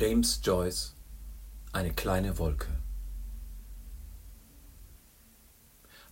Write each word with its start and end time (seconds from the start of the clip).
James 0.00 0.40
Joyce 0.44 0.94
Eine 1.72 1.92
kleine 1.92 2.38
Wolke 2.38 2.68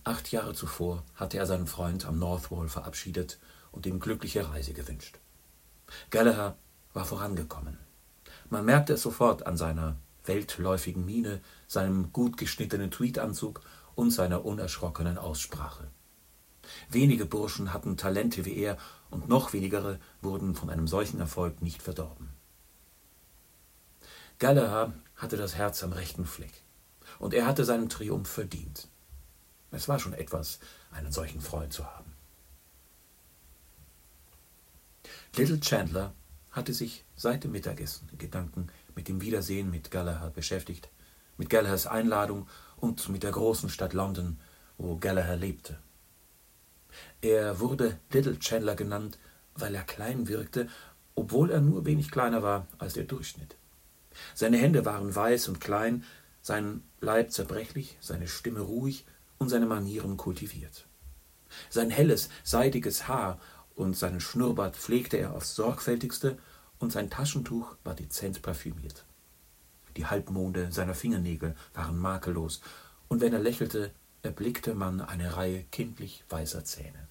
Acht 0.03 0.29
Jahre 0.29 0.53
zuvor 0.53 1.05
hatte 1.15 1.37
er 1.37 1.45
seinen 1.45 1.67
Freund 1.67 2.05
am 2.05 2.19
North 2.19 2.51
Wall 2.51 2.67
verabschiedet 2.67 3.39
und 3.71 3.85
ihm 3.85 4.01
glückliche 4.01 4.49
Reise 4.49 4.73
gewünscht. 4.73 5.19
Gallagher 6.09 6.57
war 6.91 7.05
vorangekommen. 7.05 7.77
Man 8.49 8.65
merkte 8.65 8.91
es 8.91 9.03
sofort 9.03 9.47
an 9.47 9.55
seiner 9.55 9.95
weltläufigen 10.25 11.05
Miene, 11.05 11.39
seinem 11.65 12.11
gut 12.11 12.35
geschnittenen 12.35 12.91
Tweedanzug 12.91 13.61
und 13.95 14.11
seiner 14.11 14.43
unerschrockenen 14.43 15.17
Aussprache. 15.17 15.87
Wenige 16.89 17.25
Burschen 17.25 17.71
hatten 17.71 17.95
Talente 17.95 18.43
wie 18.43 18.57
er, 18.57 18.77
und 19.09 19.29
noch 19.29 19.53
wenigere 19.53 19.97
wurden 20.21 20.55
von 20.55 20.69
einem 20.69 20.89
solchen 20.89 21.21
Erfolg 21.21 21.61
nicht 21.61 21.81
verdorben. 21.81 22.36
Gallagher 24.39 24.93
hatte 25.15 25.35
das 25.35 25.55
Herz 25.55 25.83
am 25.83 25.93
rechten 25.93 26.25
Fleck. 26.25 26.53
Und 27.17 27.33
er 27.33 27.47
hatte 27.47 27.65
seinen 27.65 27.89
Triumph 27.89 28.29
verdient. 28.29 28.87
Es 29.71 29.87
war 29.87 29.99
schon 29.99 30.13
etwas, 30.13 30.59
einen 30.91 31.11
solchen 31.11 31.41
Freund 31.41 31.73
zu 31.73 31.85
haben. 31.85 32.13
Little 35.35 35.59
Chandler 35.59 36.13
hatte 36.51 36.73
sich 36.73 37.03
seit 37.15 37.43
dem 37.43 37.51
Mittagessen 37.51 38.09
Gedanken 38.17 38.67
mit 38.95 39.07
dem 39.07 39.21
Wiedersehen 39.21 39.71
mit 39.71 39.91
Gallagher 39.91 40.29
beschäftigt, 40.29 40.89
mit 41.37 41.49
Gallaghers 41.49 41.87
Einladung 41.87 42.47
und 42.77 43.09
mit 43.09 43.23
der 43.23 43.31
großen 43.31 43.69
Stadt 43.69 43.93
London, 43.93 44.39
wo 44.77 44.97
Gallagher 44.97 45.35
lebte. 45.35 45.77
Er 47.21 47.59
wurde 47.59 47.99
Little 48.11 48.39
Chandler 48.39 48.75
genannt, 48.75 49.17
weil 49.55 49.75
er 49.75 49.83
klein 49.83 50.27
wirkte, 50.27 50.69
obwohl 51.15 51.51
er 51.51 51.61
nur 51.61 51.85
wenig 51.85 52.11
kleiner 52.11 52.43
war 52.43 52.67
als 52.77 52.93
der 52.93 53.03
Durchschnitt. 53.03 53.55
Seine 54.33 54.57
Hände 54.57 54.85
waren 54.85 55.13
weiß 55.13 55.47
und 55.49 55.61
klein, 55.61 56.03
sein 56.41 56.83
Leib 57.01 57.31
zerbrechlich, 57.31 57.97
seine 57.99 58.27
Stimme 58.27 58.61
ruhig 58.61 59.05
und 59.37 59.49
seine 59.49 59.65
Manieren 59.65 60.17
kultiviert. 60.17 60.87
Sein 61.69 61.89
helles, 61.89 62.29
seidiges 62.43 63.07
Haar 63.07 63.39
und 63.75 63.95
seinen 63.95 64.19
Schnurrbart 64.19 64.75
pflegte 64.75 65.17
er 65.17 65.33
aufs 65.33 65.55
sorgfältigste, 65.55 66.37
und 66.79 66.91
sein 66.91 67.09
Taschentuch 67.09 67.75
war 67.83 67.95
dezent 67.95 68.43
parfümiert. 68.43 69.03
Die 69.95 70.05
Halbmonde 70.05 70.71
seiner 70.71 70.93
Fingernägel 70.93 71.55
waren 71.73 71.97
makellos, 71.97 72.61
und 73.07 73.19
wenn 73.21 73.33
er 73.33 73.39
lächelte, 73.39 73.91
erblickte 74.21 74.75
man 74.75 75.01
eine 75.01 75.35
Reihe 75.35 75.63
kindlich 75.71 76.23
weißer 76.29 76.63
Zähne. 76.65 77.07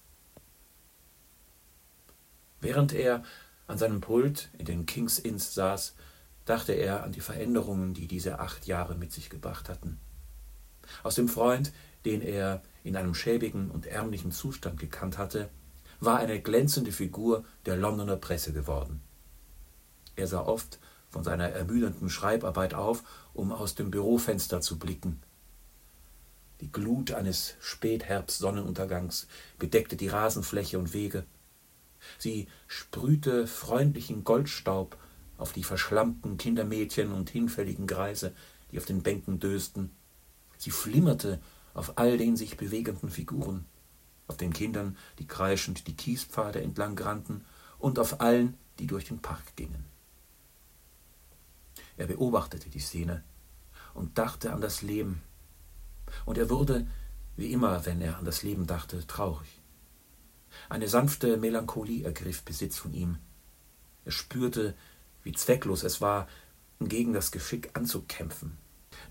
Während 2.61 2.93
er 2.93 3.23
an 3.67 3.77
seinem 3.77 4.01
Pult 4.01 4.49
in 4.57 4.65
den 4.65 4.85
King's 4.85 5.19
Inns 5.19 5.53
saß, 5.53 5.95
dachte 6.49 6.73
er 6.73 7.03
an 7.03 7.11
die 7.11 7.21
Veränderungen, 7.21 7.93
die 7.93 8.07
diese 8.07 8.39
acht 8.39 8.67
Jahre 8.67 8.95
mit 8.95 9.11
sich 9.11 9.29
gebracht 9.29 9.69
hatten. 9.69 9.99
Aus 11.03 11.15
dem 11.15 11.27
Freund, 11.27 11.73
den 12.05 12.21
er 12.21 12.61
in 12.83 12.95
einem 12.95 13.13
schäbigen 13.13 13.69
und 13.69 13.85
ärmlichen 13.85 14.31
Zustand 14.31 14.79
gekannt 14.79 15.17
hatte, 15.17 15.49
war 15.99 16.19
eine 16.19 16.41
glänzende 16.41 16.91
Figur 16.91 17.43
der 17.65 17.75
Londoner 17.75 18.17
Presse 18.17 18.53
geworden. 18.53 19.01
Er 20.15 20.27
sah 20.27 20.41
oft 20.41 20.79
von 21.09 21.23
seiner 21.23 21.49
ermüdenden 21.49 22.09
Schreibarbeit 22.09 22.73
auf, 22.73 23.03
um 23.33 23.51
aus 23.51 23.75
dem 23.75 23.91
Bürofenster 23.91 24.61
zu 24.61 24.79
blicken. 24.79 25.21
Die 26.61 26.71
Glut 26.71 27.11
eines 27.11 27.55
Spätherbstsonnenuntergangs 27.59 29.27
bedeckte 29.59 29.95
die 29.95 30.07
Rasenfläche 30.07 30.79
und 30.79 30.93
Wege. 30.93 31.25
Sie 32.17 32.47
sprühte 32.67 33.47
freundlichen 33.47 34.23
Goldstaub 34.23 34.97
auf 35.37 35.53
die 35.53 35.63
verschlammten 35.63 36.37
Kindermädchen 36.37 37.11
und 37.11 37.29
hinfälligen 37.29 37.87
Greise, 37.87 38.33
die 38.71 38.77
auf 38.77 38.85
den 38.85 39.03
Bänken 39.03 39.39
dösten. 39.39 39.91
Sie 40.57 40.71
flimmerte 40.71 41.39
auf 41.73 41.97
all 41.97 42.17
den 42.17 42.35
sich 42.35 42.57
bewegenden 42.57 43.09
Figuren, 43.09 43.65
auf 44.27 44.37
den 44.37 44.51
Kindern, 44.51 44.97
die 45.19 45.27
kreischend 45.27 45.87
die 45.87 45.95
Kiespfade 45.95 46.61
entlang 46.61 46.97
rannten, 46.97 47.45
und 47.79 47.99
auf 47.99 48.21
allen, 48.21 48.57
die 48.79 48.87
durch 48.87 49.05
den 49.05 49.19
Park 49.19 49.55
gingen. 49.55 49.85
Er 51.95 52.07
beobachtete 52.07 52.69
die 52.69 52.79
Szene 52.79 53.23
und 53.93 54.17
dachte 54.17 54.51
an 54.51 54.61
das 54.61 54.81
Leben, 54.81 55.21
und 56.25 56.37
er 56.37 56.49
wurde, 56.49 56.87
wie 57.35 57.51
immer, 57.51 57.85
wenn 57.85 58.01
er 58.01 58.17
an 58.17 58.25
das 58.25 58.41
Leben 58.43 58.65
dachte, 58.65 59.05
traurig. 59.05 59.61
Eine 60.69 60.87
sanfte 60.87 61.37
Melancholie 61.37 62.03
ergriff 62.03 62.43
Besitz 62.43 62.77
von 62.77 62.93
ihm. 62.93 63.17
Er 64.05 64.11
spürte, 64.11 64.75
wie 65.27 65.33
zwecklos 65.33 65.83
es 65.83 65.99
war, 65.99 66.25
gegen 66.79 67.11
das 67.11 67.31
Geschick 67.31 67.71
anzukämpfen. 67.73 68.57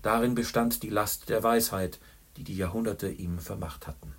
Darin 0.01 0.33
bestand 0.33 0.81
die 0.81 0.89
Last 0.89 1.29
der 1.29 1.43
Weisheit, 1.43 1.99
die 2.37 2.43
die 2.43 2.57
Jahrhunderte 2.57 3.07
ihm 3.07 3.37
vermacht 3.37 3.85
hatten. 3.85 4.13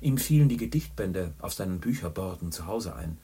Ihm 0.00 0.18
fielen 0.18 0.48
die 0.48 0.56
Gedichtbände 0.56 1.34
auf 1.40 1.52
seinen 1.52 1.80
Bücherborden 1.80 2.52
zu 2.52 2.66
Hause 2.66 2.94
ein. 2.94 3.18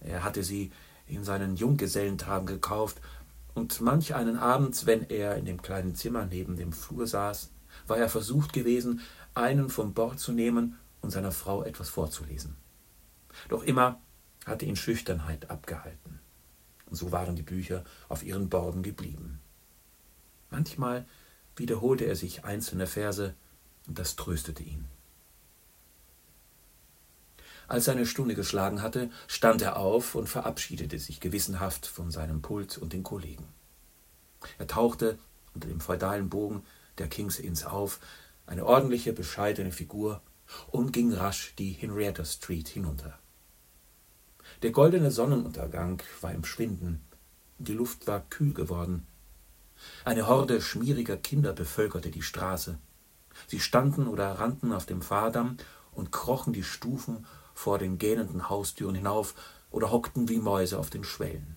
Er 0.00 0.24
hatte 0.24 0.42
sie 0.42 0.72
in 1.06 1.24
seinen 1.24 1.56
Junggesellentagen 1.56 2.46
gekauft, 2.46 3.00
und 3.54 3.80
manch 3.80 4.14
einen 4.14 4.36
Abend, 4.36 4.86
wenn 4.86 5.08
er 5.08 5.36
in 5.36 5.46
dem 5.46 5.62
kleinen 5.62 5.96
Zimmer 5.96 6.26
neben 6.26 6.54
dem 6.54 6.72
Flur 6.72 7.08
saß, 7.08 7.50
war 7.88 7.96
er 7.96 8.08
versucht 8.08 8.52
gewesen, 8.52 9.00
einen 9.34 9.68
vom 9.70 9.94
Bord 9.94 10.20
zu 10.20 10.32
nehmen 10.32 10.78
und 11.00 11.10
seiner 11.10 11.32
Frau 11.32 11.64
etwas 11.64 11.88
vorzulesen. 11.88 12.56
Doch 13.48 13.64
immer 13.64 14.00
hatte 14.48 14.64
ihn 14.64 14.76
Schüchternheit 14.76 15.50
abgehalten. 15.50 16.20
Und 16.86 16.96
so 16.96 17.12
waren 17.12 17.36
die 17.36 17.42
Bücher 17.42 17.84
auf 18.08 18.22
ihren 18.22 18.48
Borden 18.48 18.82
geblieben. 18.82 19.40
Manchmal 20.50 21.06
wiederholte 21.56 22.04
er 22.04 22.16
sich 22.16 22.44
einzelne 22.44 22.86
Verse, 22.86 23.34
und 23.86 23.98
das 23.98 24.16
tröstete 24.16 24.62
ihn. 24.62 24.86
Als 27.66 27.84
seine 27.84 28.06
Stunde 28.06 28.34
geschlagen 28.34 28.80
hatte, 28.80 29.10
stand 29.26 29.60
er 29.60 29.76
auf 29.76 30.14
und 30.14 30.26
verabschiedete 30.26 30.98
sich 30.98 31.20
gewissenhaft 31.20 31.86
von 31.86 32.10
seinem 32.10 32.40
Pult 32.40 32.78
und 32.78 32.94
den 32.94 33.02
Kollegen. 33.02 33.46
Er 34.58 34.66
tauchte 34.66 35.18
unter 35.54 35.68
dem 35.68 35.80
feudalen 35.80 36.30
Bogen 36.30 36.62
der 36.96 37.08
King's 37.08 37.38
Inns 37.38 37.64
auf, 37.64 38.00
eine 38.46 38.64
ordentliche, 38.64 39.12
bescheidene 39.12 39.72
Figur, 39.72 40.22
und 40.68 40.92
ging 40.92 41.12
rasch 41.12 41.54
die 41.58 41.72
Henrietta 41.72 42.24
Street 42.24 42.68
hinunter. 42.68 43.18
Der 44.62 44.72
goldene 44.72 45.12
Sonnenuntergang 45.12 46.02
war 46.20 46.32
im 46.32 46.44
Schwinden, 46.44 47.00
die 47.58 47.74
Luft 47.74 48.08
war 48.08 48.20
kühl 48.28 48.52
geworden. 48.52 49.06
Eine 50.04 50.26
Horde 50.26 50.60
schmieriger 50.60 51.16
Kinder 51.16 51.52
bevölkerte 51.52 52.10
die 52.10 52.22
Straße. 52.22 52.76
Sie 53.46 53.60
standen 53.60 54.08
oder 54.08 54.32
rannten 54.32 54.72
auf 54.72 54.84
dem 54.84 55.00
Fahrdamm 55.00 55.58
und 55.92 56.10
krochen 56.10 56.52
die 56.52 56.64
Stufen 56.64 57.24
vor 57.54 57.78
den 57.78 57.98
gähnenden 57.98 58.48
Haustüren 58.48 58.96
hinauf 58.96 59.34
oder 59.70 59.92
hockten 59.92 60.28
wie 60.28 60.38
Mäuse 60.38 60.76
auf 60.76 60.90
den 60.90 61.04
Schwellen. 61.04 61.56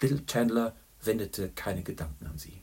Little 0.00 0.26
Chandler 0.26 0.74
wendete 1.02 1.50
keine 1.50 1.84
Gedanken 1.84 2.26
an 2.26 2.38
sie. 2.38 2.62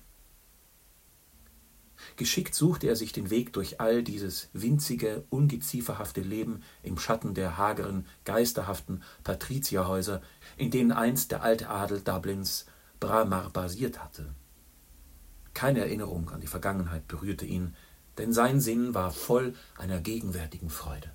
Geschickt 2.15 2.55
suchte 2.55 2.87
er 2.87 2.95
sich 2.95 3.11
den 3.11 3.29
Weg 3.29 3.53
durch 3.53 3.79
all 3.79 4.03
dieses 4.03 4.49
winzige, 4.53 5.23
ungezieferhafte 5.29 6.21
Leben 6.21 6.61
im 6.81 6.97
Schatten 6.97 7.33
der 7.33 7.57
hageren, 7.57 8.05
geisterhaften 8.25 9.03
Patrizierhäuser, 9.23 10.21
in 10.57 10.71
denen 10.71 10.91
einst 10.91 11.31
der 11.31 11.43
alte 11.43 11.69
Adel 11.69 12.01
Dublins 12.01 12.65
Bramar 12.99 13.49
basiert 13.49 14.03
hatte. 14.03 14.33
Keine 15.53 15.81
Erinnerung 15.81 16.29
an 16.29 16.41
die 16.41 16.47
Vergangenheit 16.47 17.07
berührte 17.07 17.45
ihn, 17.45 17.75
denn 18.17 18.33
sein 18.33 18.59
Sinn 18.59 18.93
war 18.93 19.11
voll 19.11 19.53
einer 19.77 19.99
gegenwärtigen 19.99 20.69
Freude. 20.69 21.11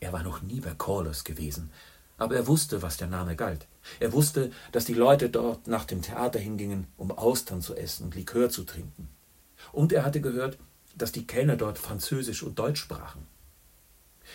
Er 0.00 0.12
war 0.12 0.22
noch 0.22 0.42
nie 0.42 0.60
bei 0.60 0.74
Corliss 0.74 1.22
gewesen, 1.22 1.70
aber 2.18 2.36
er 2.36 2.46
wusste, 2.46 2.82
was 2.82 2.96
der 2.96 3.08
Name 3.08 3.36
galt. 3.36 3.66
Er 4.00 4.12
wusste, 4.12 4.50
dass 4.70 4.84
die 4.84 4.94
Leute 4.94 5.28
dort 5.28 5.66
nach 5.66 5.84
dem 5.84 6.02
Theater 6.02 6.38
hingingen, 6.38 6.86
um 6.96 7.10
Austern 7.10 7.62
zu 7.62 7.74
essen 7.74 8.04
und 8.04 8.14
Likör 8.14 8.48
zu 8.48 8.64
trinken. 8.64 9.08
Und 9.72 9.92
er 9.92 10.04
hatte 10.04 10.20
gehört, 10.20 10.58
dass 10.96 11.12
die 11.12 11.26
Kellner 11.26 11.56
dort 11.56 11.78
Französisch 11.78 12.42
und 12.42 12.58
Deutsch 12.58 12.80
sprachen. 12.80 13.26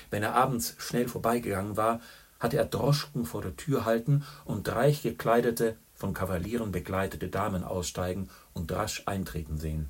Wenn 0.10 0.24
er 0.24 0.36
abends 0.36 0.76
schnell 0.78 1.08
vorbeigegangen 1.08 1.78
war, 1.78 2.02
hatte 2.40 2.58
er 2.58 2.66
Droschken 2.66 3.26
vor 3.26 3.42
der 3.42 3.56
Tür 3.56 3.86
halten 3.86 4.24
und 4.46 4.68
reich 4.70 5.02
gekleidete, 5.02 5.78
von 5.94 6.14
Kavalieren 6.14 6.72
begleitete 6.72 7.30
Damen 7.30 7.64
aussteigen 7.64 8.30
und 8.54 8.72
rasch 8.72 9.04
eintreten 9.08 9.58
sehen. 9.58 9.90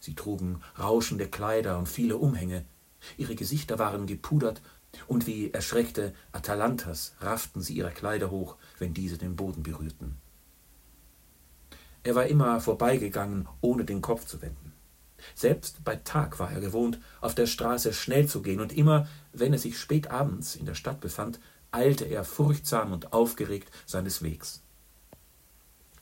Sie 0.00 0.14
trugen 0.14 0.62
rauschende 0.78 1.28
Kleider 1.28 1.78
und 1.78 1.88
viele 1.88 2.16
Umhänge. 2.16 2.64
Ihre 3.16 3.34
Gesichter 3.34 3.78
waren 3.78 4.06
gepudert 4.06 4.60
und 5.06 5.26
wie 5.26 5.50
erschreckte 5.50 6.14
Atalantas 6.32 7.14
rafften 7.20 7.62
sie 7.62 7.74
ihre 7.74 7.90
Kleider 7.90 8.30
hoch, 8.30 8.56
wenn 8.78 8.94
diese 8.94 9.18
den 9.18 9.36
Boden 9.36 9.62
berührten. 9.62 10.16
Er 12.04 12.14
war 12.14 12.26
immer 12.26 12.60
vorbeigegangen, 12.60 13.48
ohne 13.60 13.84
den 13.84 14.02
Kopf 14.02 14.26
zu 14.26 14.42
wenden. 14.42 14.72
Selbst 15.34 15.84
bei 15.84 15.96
Tag 15.96 16.40
war 16.40 16.50
er 16.50 16.60
gewohnt, 16.60 16.98
auf 17.20 17.34
der 17.34 17.46
Straße 17.46 17.92
schnell 17.92 18.26
zu 18.26 18.42
gehen, 18.42 18.60
und 18.60 18.72
immer, 18.72 19.06
wenn 19.32 19.52
er 19.52 19.58
sich 19.58 19.78
spät 19.78 20.10
abends 20.10 20.56
in 20.56 20.66
der 20.66 20.74
Stadt 20.74 21.00
befand, 21.00 21.38
eilte 21.70 22.04
er 22.04 22.24
furchtsam 22.24 22.92
und 22.92 23.12
aufgeregt 23.12 23.70
seines 23.86 24.22
Wegs. 24.22 24.62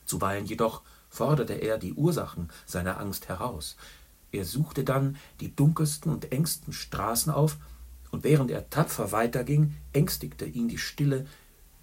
Zuweilen 0.05 0.45
jedoch 0.45 0.81
forderte 1.09 1.53
er 1.53 1.77
die 1.77 1.93
Ursachen 1.93 2.49
seiner 2.65 2.99
Angst 2.99 3.29
heraus. 3.29 3.75
Er 4.31 4.45
suchte 4.45 4.83
dann 4.83 5.17
die 5.39 5.55
dunkelsten 5.55 6.11
und 6.11 6.31
engsten 6.31 6.73
Straßen 6.73 7.31
auf, 7.31 7.57
und 8.11 8.23
während 8.23 8.51
er 8.51 8.69
tapfer 8.69 9.11
weiterging, 9.11 9.75
ängstigte 9.93 10.45
ihn 10.45 10.67
die 10.67 10.77
Stille, 10.77 11.25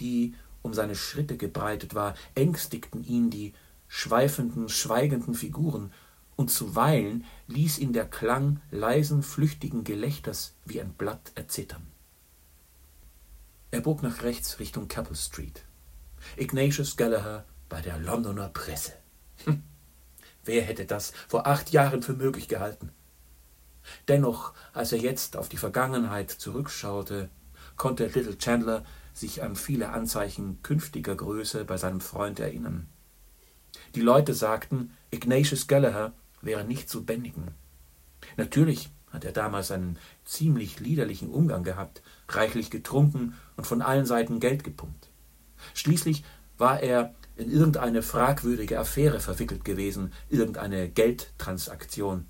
die 0.01 0.35
um 0.63 0.75
seine 0.75 0.95
Schritte 0.95 1.37
gebreitet 1.37 1.95
war, 1.95 2.15
ängstigten 2.35 3.03
ihn 3.05 3.31
die 3.31 3.55
schweifenden, 3.89 4.69
schweigenden 4.69 5.35
Figuren, 5.35 5.93
und 6.37 6.53
zuweilen 6.53 7.25
ließ 7.49 7.79
ihn 7.79 7.93
der 7.93 8.09
Klang 8.09 8.61
leisen, 8.71 9.25
flüchtigen 9.25 9.83
Gelächters 9.83 10.55
wie 10.65 10.81
ein 10.81 10.93
Blatt 10.93 11.33
erzittern. 11.35 11.85
Er 13.73 13.81
bog 13.81 14.05
nach 14.05 14.23
rechts 14.23 14.61
Richtung 14.61 14.87
Capel 14.87 15.17
Street. 15.17 15.65
Ignatius 16.37 16.97
Gallagher 16.97 17.45
bei 17.69 17.81
der 17.81 17.99
Londoner 17.99 18.51
Presse. 18.51 18.93
Hm. 19.45 19.65
Wer 20.45 20.63
hätte 20.63 20.87
das 20.87 21.13
vor 21.27 21.47
acht 21.47 21.71
Jahren 21.73 22.03
für 22.03 22.15
möglich 22.15 22.47
gehalten? 22.47 22.93
Dennoch, 24.09 24.53
als 24.73 24.93
er 24.93 24.99
jetzt 24.99 25.37
auf 25.37 25.49
die 25.49 25.57
Vergangenheit 25.57 26.31
zurückschaute, 26.31 27.31
konnte 27.77 28.07
Little 28.07 28.39
Chandler 28.39 28.85
sich 29.15 29.43
an 29.43 29.57
viele 29.57 29.91
Anzeichen 29.91 30.63
künftiger 30.63 31.15
Größe 31.15 31.65
bei 31.65 31.77
seinem 31.77 32.01
Freund 32.01 32.41
erinnern. 32.41 32.89
Die 33.95 34.01
Leute 34.01 34.35
sagten, 34.35 34.93
Ignatius 35.11 35.67
Gallagher 35.67 36.13
wäre 36.43 36.65
nicht 36.65 36.89
zu 36.89 37.05
bändigen. 37.05 37.49
Natürlich 38.37 38.91
hat 39.11 39.25
er 39.25 39.33
damals 39.33 39.71
einen 39.71 39.99
ziemlich 40.25 40.81
liederlichen 40.81 41.31
Umgang 41.31 41.65
gehabt, 41.65 42.03
reichlich 42.29 42.71
getrunken 42.71 43.35
und 43.57 43.67
von 43.67 43.83
allen 43.83 44.07
Seiten 44.07 44.41
Geld 44.41 44.65
gepumpt. 44.65 45.09
Schließlich 45.75 46.25
war 46.59 46.81
er 46.81 47.15
in 47.37 47.51
irgendeine 47.51 48.03
fragwürdige 48.03 48.79
Affäre 48.79 49.21
verwickelt 49.21 49.65
gewesen, 49.65 50.13
irgendeine 50.29 50.89
Geldtransaktion. 50.89 52.27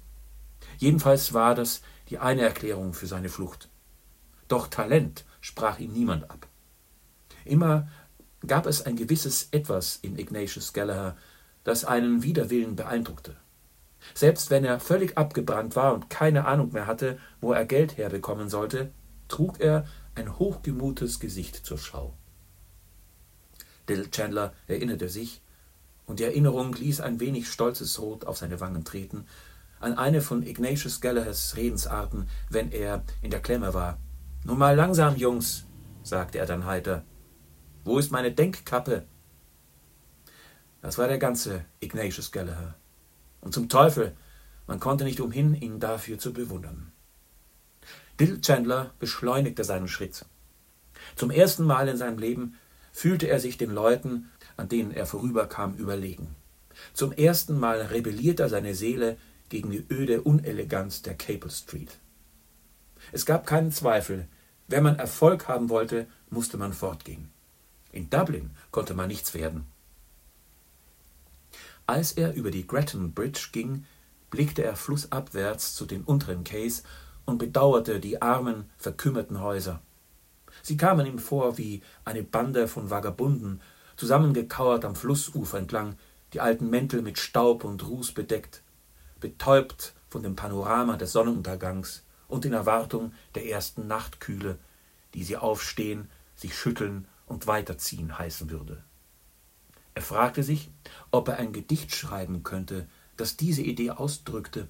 Jedenfalls 0.79 1.35
war 1.35 1.55
das 1.55 1.83
die 2.09 2.19
eine 2.19 2.43
Erklärung 2.43 2.95
für 2.95 3.07
seine 3.07 3.29
Flucht. 3.29 3.69
Doch 4.49 4.69
Talent 4.69 5.25
sprach 5.41 5.79
ihm 5.79 5.93
niemand 5.93 6.31
ab. 6.31 6.47
Immer 7.45 7.89
gab 8.47 8.67
es 8.67 8.87
ein 8.87 8.97
gewisses 8.97 9.49
Etwas 9.51 9.99
in 10.01 10.19
Ignatius 10.19 10.73
Gallagher, 10.73 11.17
das 11.65 11.85
einen 11.85 12.23
Widerwillen 12.23 12.77
beeindruckte. 12.77 13.37
Selbst 14.15 14.51
wenn 14.51 14.65
er 14.65 14.81
völlig 14.81 15.19
abgebrannt 15.19 15.77
war 15.77 15.93
und 15.93 16.09
keine 16.09 16.47
Ahnung 16.47 16.73
mehr 16.73 16.87
hatte, 16.87 17.19
wo 17.41 17.53
er 17.53 17.67
Geld 17.67 17.97
herbekommen 17.97 18.49
sollte, 18.49 18.93
trug 19.27 19.61
er 19.61 19.87
ein 20.15 20.39
hochgemutes 20.39 21.21
Gesicht 21.21 21.57
zur 21.57 21.79
Schau. 21.79 22.15
Little 23.89 24.11
Chandler 24.11 24.55
erinnerte 24.67 25.09
sich, 25.09 25.43
und 26.07 26.21
die 26.21 26.25
Erinnerung 26.25 26.73
ließ 26.75 27.01
ein 27.03 27.21
wenig 27.21 27.49
stolzes 27.51 28.01
Rot 28.01 28.25
auf 28.25 28.39
seine 28.39 28.61
Wangen 28.61 28.85
treten, 28.85 29.27
an 29.81 29.97
eine 29.97 30.21
von 30.21 30.43
Ignatius 30.43 31.01
Gallaghers 31.01 31.57
Redensarten, 31.57 32.29
wenn 32.51 32.71
er 32.73 33.05
in 33.23 33.31
der 33.31 33.41
Klemme 33.41 33.75
war. 33.75 33.99
Nun 34.45 34.59
mal 34.59 34.75
langsam, 34.75 35.17
Jungs, 35.17 35.67
sagte 36.03 36.39
er 36.39 36.47
dann 36.47 36.67
heiter. 36.67 37.05
Wo 37.85 37.99
ist 37.99 38.11
meine 38.11 38.33
Denkkappe? 38.33 39.07
Das 40.81 40.99
war 40.99 41.09
der 41.09 41.19
ganze 41.19 41.65
Ignatius 41.81 42.33
Gallagher. 42.33 42.75
Und 43.41 43.55
zum 43.55 43.69
Teufel, 43.69 44.17
man 44.67 44.81
konnte 44.81 45.05
nicht 45.05 45.21
umhin, 45.21 45.55
ihn 45.55 45.81
dafür 45.81 46.19
zu 46.19 46.33
bewundern. 46.33 46.93
Dill 48.21 48.41
Chandler 48.41 48.93
beschleunigte 48.99 49.65
seinen 49.65 49.89
Schritt. 49.89 50.25
Zum 51.17 51.31
ersten 51.31 51.65
Mal 51.65 51.89
in 51.89 51.97
seinem 51.97 52.19
Leben 52.19 52.55
fühlte 52.93 53.29
er 53.29 53.41
sich 53.41 53.57
den 53.59 53.71
Leuten, 53.71 54.31
an 54.57 54.69
denen 54.69 54.91
er 54.91 55.07
vorüberkam, 55.07 55.75
überlegen. 55.77 56.35
Zum 56.95 57.13
ersten 57.13 57.59
Mal 57.59 57.81
rebellierte 57.83 58.49
seine 58.49 58.75
Seele 58.75 59.17
gegen 59.49 59.71
die 59.71 59.85
öde 59.91 60.23
Uneleganz 60.23 61.03
der 61.03 61.15
Capel 61.15 61.51
Street. 61.51 61.99
Es 63.13 63.27
gab 63.27 63.47
keinen 63.47 63.73
Zweifel, 63.73 64.29
wenn 64.67 64.83
man 64.83 64.99
Erfolg 64.99 65.49
haben 65.49 65.71
wollte, 65.71 66.07
musste 66.31 66.59
man 66.59 66.73
fortgehen. 66.73 67.31
In 67.91 68.11
Dublin 68.11 68.51
konnte 68.71 68.95
man 68.95 69.09
nichts 69.09 69.33
werden. 69.35 69.67
Als 71.87 72.13
er 72.13 72.35
über 72.35 72.51
die 72.51 72.67
Gretton 72.67 73.13
Bridge 73.13 73.49
ging, 73.51 73.87
blickte 74.31 74.63
er 74.63 74.77
flussabwärts 74.77 75.75
zu 75.75 75.87
den 75.87 76.03
unteren 76.03 76.45
Quays 76.45 76.83
und 77.25 77.39
bedauerte 77.39 77.99
die 77.99 78.21
armen, 78.21 78.69
verkümmerten 78.77 79.41
Häuser. 79.41 79.81
Sie 80.63 80.77
kamen 80.77 81.07
ihm 81.07 81.19
vor 81.19 81.57
wie 81.57 81.83
eine 82.05 82.23
Bande 82.23 82.69
von 82.69 82.91
Vagabunden, 82.91 83.63
zusammengekauert 83.97 84.85
am 84.85 84.95
Flussufer 84.95 85.59
entlang, 85.59 85.97
die 86.35 86.41
alten 86.41 86.69
Mäntel 86.69 87.01
mit 87.01 87.19
Staub 87.19 87.65
und 87.65 87.87
Ruß 87.87 88.13
bedeckt, 88.13 88.63
betäubt 89.21 89.95
von 90.09 90.23
dem 90.23 90.37
Panorama 90.37 90.97
des 90.97 91.13
Sonnenuntergangs 91.13 92.05
und 92.29 92.45
in 92.45 92.53
Erwartung 92.53 93.13
der 93.35 93.47
ersten 93.47 93.87
Nachtkühle, 93.87 94.59
die 95.15 95.25
sie 95.25 95.37
aufstehen, 95.37 96.11
sich 96.35 96.57
schütteln 96.57 97.07
und 97.27 97.47
weiterziehen 97.47 98.19
heißen 98.19 98.51
würde. 98.51 98.83
Er 99.95 100.03
fragte 100.03 100.43
sich, 100.43 100.71
ob 101.11 101.29
er 101.29 101.39
ein 101.39 101.53
Gedicht 101.53 101.95
schreiben 101.95 102.43
könnte, 102.45 102.87
das 103.17 103.37
diese 103.37 103.63
Idee 103.63 103.91
ausdrückte. 103.91 104.69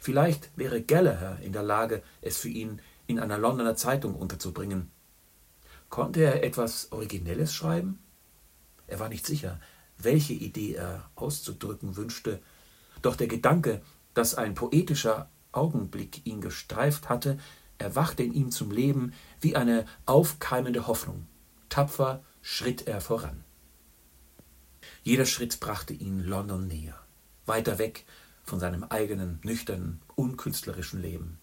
Vielleicht 0.00 0.50
wäre 0.56 0.82
Gallagher 0.82 1.38
in 1.40 1.52
der 1.52 1.62
Lage, 1.62 2.02
es 2.20 2.38
für 2.38 2.48
ihn 2.48 2.80
in 3.06 3.18
einer 3.18 3.38
Londoner 3.38 3.76
Zeitung 3.76 4.14
unterzubringen. 4.14 4.90
Konnte 5.90 6.22
er 6.22 6.42
etwas 6.42 6.90
Originelles 6.90 7.54
schreiben? 7.54 8.00
Er 8.86 8.98
war 8.98 9.08
nicht 9.08 9.26
sicher, 9.26 9.60
welche 9.98 10.32
Idee 10.32 10.74
er 10.74 11.08
auszudrücken 11.14 11.96
wünschte, 11.96 12.42
doch 13.04 13.16
der 13.16 13.26
Gedanke, 13.26 13.82
dass 14.14 14.34
ein 14.34 14.54
poetischer 14.54 15.30
Augenblick 15.52 16.26
ihn 16.26 16.40
gestreift 16.40 17.08
hatte, 17.08 17.38
erwachte 17.78 18.22
in 18.22 18.32
ihm 18.32 18.50
zum 18.50 18.70
Leben 18.70 19.12
wie 19.40 19.56
eine 19.56 19.86
aufkeimende 20.06 20.86
Hoffnung. 20.86 21.26
Tapfer 21.68 22.22
schritt 22.42 22.86
er 22.86 23.00
voran. 23.00 23.44
Jeder 25.02 25.26
Schritt 25.26 25.60
brachte 25.60 25.92
ihn 25.92 26.24
London 26.24 26.66
näher, 26.66 26.98
weiter 27.46 27.78
weg 27.78 28.04
von 28.42 28.60
seinem 28.60 28.84
eigenen, 28.84 29.40
nüchternen, 29.42 30.00
unkünstlerischen 30.14 31.00
Leben. 31.00 31.38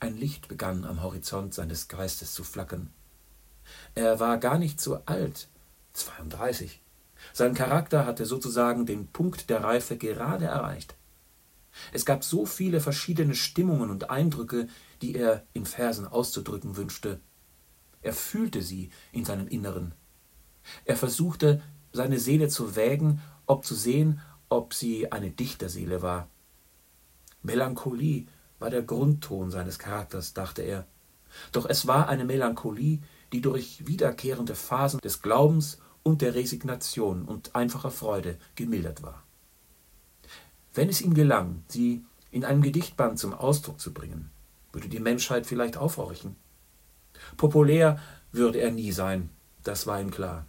Ein 0.00 0.16
Licht 0.16 0.48
begann 0.48 0.84
am 0.84 1.02
Horizont 1.02 1.54
seines 1.54 1.88
Geistes 1.88 2.32
zu 2.32 2.44
flackern. 2.44 2.90
Er 3.94 4.20
war 4.20 4.38
gar 4.38 4.58
nicht 4.58 4.80
so 4.80 5.02
alt, 5.06 5.48
32. 5.92 6.80
Sein 7.32 7.54
Charakter 7.54 8.06
hatte 8.06 8.26
sozusagen 8.26 8.86
den 8.86 9.08
Punkt 9.08 9.50
der 9.50 9.62
Reife 9.62 9.96
gerade 9.96 10.46
erreicht. 10.46 10.96
Es 11.92 12.04
gab 12.04 12.24
so 12.24 12.46
viele 12.46 12.80
verschiedene 12.80 13.34
Stimmungen 13.34 13.90
und 13.90 14.10
Eindrücke, 14.10 14.68
die 15.02 15.14
er 15.14 15.44
in 15.52 15.66
Versen 15.66 16.06
auszudrücken 16.06 16.76
wünschte. 16.76 17.20
Er 18.02 18.12
fühlte 18.12 18.62
sie 18.62 18.90
in 19.12 19.24
seinem 19.24 19.48
Inneren. 19.48 19.94
Er 20.84 20.96
versuchte, 20.96 21.62
seine 21.92 22.18
Seele 22.18 22.48
zu 22.48 22.76
wägen, 22.76 23.20
ob 23.46 23.64
zu 23.64 23.74
sehen, 23.74 24.20
ob 24.48 24.74
sie 24.74 25.10
eine 25.12 25.30
Dichterseele 25.30 26.02
war. 26.02 26.28
Melancholie 27.42 28.26
war 28.58 28.70
der 28.70 28.82
Grundton 28.82 29.50
seines 29.50 29.78
Charakters, 29.78 30.34
dachte 30.34 30.62
er. 30.62 30.86
Doch 31.52 31.66
es 31.66 31.86
war 31.86 32.08
eine 32.08 32.24
Melancholie, 32.24 33.00
die 33.32 33.40
durch 33.40 33.86
wiederkehrende 33.86 34.54
Phasen 34.54 35.00
des 35.00 35.22
Glaubens 35.22 35.78
und 36.02 36.22
der 36.22 36.34
Resignation 36.34 37.24
und 37.24 37.54
einfacher 37.54 37.90
Freude 37.90 38.38
gemildert 38.54 39.02
war. 39.02 39.22
Wenn 40.74 40.88
es 40.88 41.00
ihm 41.00 41.14
gelang, 41.14 41.64
sie 41.68 42.04
in 42.30 42.44
einem 42.44 42.62
Gedichtband 42.62 43.18
zum 43.18 43.34
Ausdruck 43.34 43.80
zu 43.80 43.92
bringen, 43.92 44.30
würde 44.72 44.88
die 44.88 45.00
Menschheit 45.00 45.46
vielleicht 45.46 45.76
aufhorchen. 45.76 46.36
Populär 47.36 47.98
würde 48.32 48.60
er 48.60 48.70
nie 48.70 48.92
sein, 48.92 49.30
das 49.64 49.86
war 49.86 50.00
ihm 50.00 50.10
klar. 50.10 50.46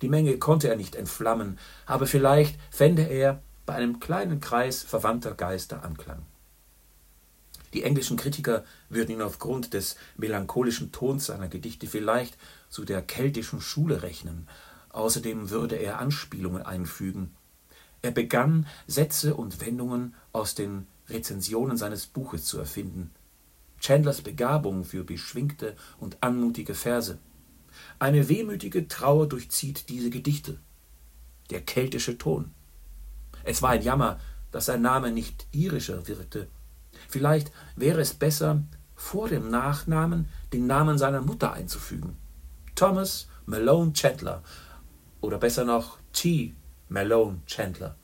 Die 0.00 0.08
Menge 0.08 0.38
konnte 0.38 0.68
er 0.68 0.76
nicht 0.76 0.94
entflammen, 0.94 1.58
aber 1.86 2.06
vielleicht 2.06 2.58
fände 2.70 3.02
er 3.02 3.42
bei 3.66 3.74
einem 3.74 4.00
kleinen 4.00 4.40
Kreis 4.40 4.82
verwandter 4.82 5.34
Geister 5.34 5.84
Anklang. 5.84 6.22
Die 7.74 7.84
englischen 7.84 8.16
Kritiker 8.16 8.64
würden 8.90 9.12
ihn 9.12 9.22
aufgrund 9.22 9.72
des 9.72 9.96
melancholischen 10.16 10.92
Tons 10.92 11.26
seiner 11.26 11.48
Gedichte 11.48 11.86
vielleicht 11.86 12.36
zu 12.72 12.86
der 12.86 13.02
keltischen 13.02 13.60
Schule 13.60 14.02
rechnen. 14.02 14.48
Außerdem 14.88 15.50
würde 15.50 15.76
er 15.76 15.98
Anspielungen 15.98 16.62
einfügen. 16.62 17.36
Er 18.00 18.12
begann, 18.12 18.66
Sätze 18.86 19.34
und 19.34 19.60
Wendungen 19.60 20.14
aus 20.32 20.54
den 20.54 20.86
Rezensionen 21.08 21.76
seines 21.76 22.06
Buches 22.06 22.46
zu 22.46 22.58
erfinden. 22.58 23.10
Chandlers 23.78 24.22
Begabung 24.22 24.84
für 24.84 25.04
beschwingte 25.04 25.76
und 25.98 26.16
anmutige 26.22 26.74
Verse. 26.74 27.18
Eine 27.98 28.30
wehmütige 28.30 28.88
Trauer 28.88 29.28
durchzieht 29.28 29.90
diese 29.90 30.08
Gedichte. 30.08 30.58
Der 31.50 31.60
keltische 31.60 32.16
Ton. 32.16 32.52
Es 33.44 33.60
war 33.60 33.70
ein 33.70 33.82
Jammer, 33.82 34.18
dass 34.50 34.66
sein 34.66 34.80
Name 34.80 35.12
nicht 35.12 35.46
irischer 35.52 36.08
wirkte. 36.08 36.48
Vielleicht 37.08 37.52
wäre 37.76 38.00
es 38.00 38.14
besser, 38.14 38.62
vor 38.94 39.28
dem 39.28 39.50
Nachnamen 39.50 40.26
den 40.54 40.66
Namen 40.66 40.96
seiner 40.96 41.20
Mutter 41.20 41.52
einzufügen. 41.52 42.16
Thomas 42.82 43.28
Malone 43.46 43.92
Chandler 43.92 44.42
oder 45.20 45.38
besser 45.38 45.64
noch 45.64 45.98
T. 46.12 46.52
Malone 46.88 47.40
Chandler. 47.46 47.94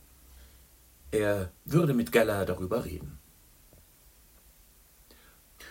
Er 1.10 1.50
würde 1.64 1.94
mit 1.94 2.12
Geller 2.12 2.46
darüber 2.46 2.84
reden. 2.84 3.18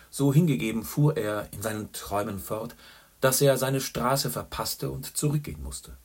So 0.10 0.34
hingegeben 0.34 0.84
fuhr 0.84 1.16
er 1.16 1.48
in 1.54 1.62
seinen 1.62 1.94
Träumen 1.94 2.38
fort, 2.38 2.76
dass 3.22 3.40
er 3.40 3.58
seine 3.58 3.80
Straße 3.80 4.30
verpasste 4.30 4.92
und 4.92 5.16
zurückgehen 5.16 5.64
musste. 5.64 5.96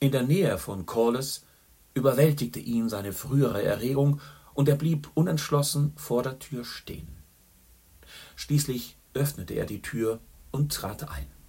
In 0.00 0.10
der 0.10 0.24
Nähe 0.24 0.58
von 0.58 0.86
Corliss 0.86 1.44
überwältigte 1.94 2.58
ihn 2.58 2.88
seine 2.88 3.12
frühere 3.12 3.62
Erregung, 3.62 4.20
und 4.54 4.68
er 4.68 4.74
blieb 4.74 5.08
unentschlossen 5.14 5.92
vor 5.94 6.24
der 6.24 6.40
Tür 6.40 6.64
stehen. 6.64 7.22
Schließlich 8.34 8.96
öffnete 9.14 9.54
er 9.54 9.66
die 9.66 9.82
Tür 9.82 10.18
und 10.50 10.72
trat 10.72 11.08
ein. 11.08 11.41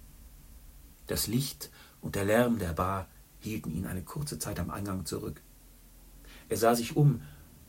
Das 1.06 1.26
Licht 1.26 1.70
und 2.00 2.14
der 2.14 2.24
Lärm 2.24 2.58
der 2.58 2.72
Bar 2.72 3.08
hielten 3.40 3.70
ihn 3.70 3.86
eine 3.86 4.02
kurze 4.02 4.38
Zeit 4.38 4.58
am 4.58 4.70
Eingang 4.70 5.04
zurück. 5.04 5.40
Er 6.48 6.56
sah 6.56 6.74
sich 6.74 6.96
um, 6.96 7.22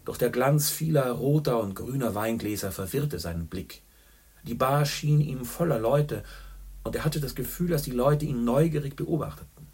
doch 0.05 0.17
der 0.17 0.29
Glanz 0.29 0.69
vieler 0.69 1.11
roter 1.11 1.59
und 1.59 1.75
grüner 1.75 2.15
Weingläser 2.15 2.71
verwirrte 2.71 3.19
seinen 3.19 3.47
Blick. 3.47 3.81
Die 4.43 4.53
Bar 4.53 4.85
schien 4.85 5.21
ihm 5.21 5.45
voller 5.45 5.79
Leute, 5.79 6.23
und 6.83 6.95
er 6.95 7.03
hatte 7.03 7.19
das 7.19 7.33
Gefühl, 7.33 7.69
dass 7.69 7.81
die 7.81 7.91
Leute 7.91 8.25
ihn 8.25 8.45
neugierig 8.45 8.95
beobachteten. 8.95 9.67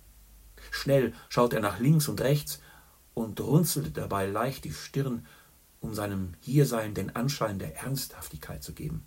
Schnell 0.71 1.13
schaute 1.27 1.57
er 1.57 1.61
nach 1.61 1.79
links 1.79 2.07
und 2.07 2.21
rechts 2.21 2.61
und 3.13 3.41
runzelte 3.41 3.91
dabei 3.91 4.25
leicht 4.25 4.63
die 4.63 4.71
Stirn, 4.71 5.25
um 5.81 5.93
seinem 5.93 6.33
Hiersein 6.39 6.93
den 6.93 7.13
Anschein 7.13 7.59
der 7.59 7.75
Ernsthaftigkeit 7.75 8.63
zu 8.63 8.73
geben. 8.73 9.05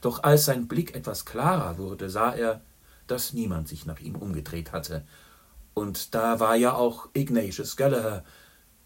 Doch 0.00 0.22
als 0.22 0.44
sein 0.44 0.68
Blick 0.68 0.94
etwas 0.94 1.24
klarer 1.24 1.78
wurde, 1.78 2.08
sah 2.08 2.32
er, 2.32 2.62
dass 3.10 3.32
niemand 3.32 3.68
sich 3.68 3.86
nach 3.86 4.00
ihm 4.00 4.16
umgedreht 4.16 4.72
hatte, 4.72 5.04
und 5.78 6.14
da 6.14 6.40
war 6.40 6.56
ja 6.56 6.74
auch 6.74 7.08
Ignatius 7.12 7.76
Gallagher, 7.76 8.24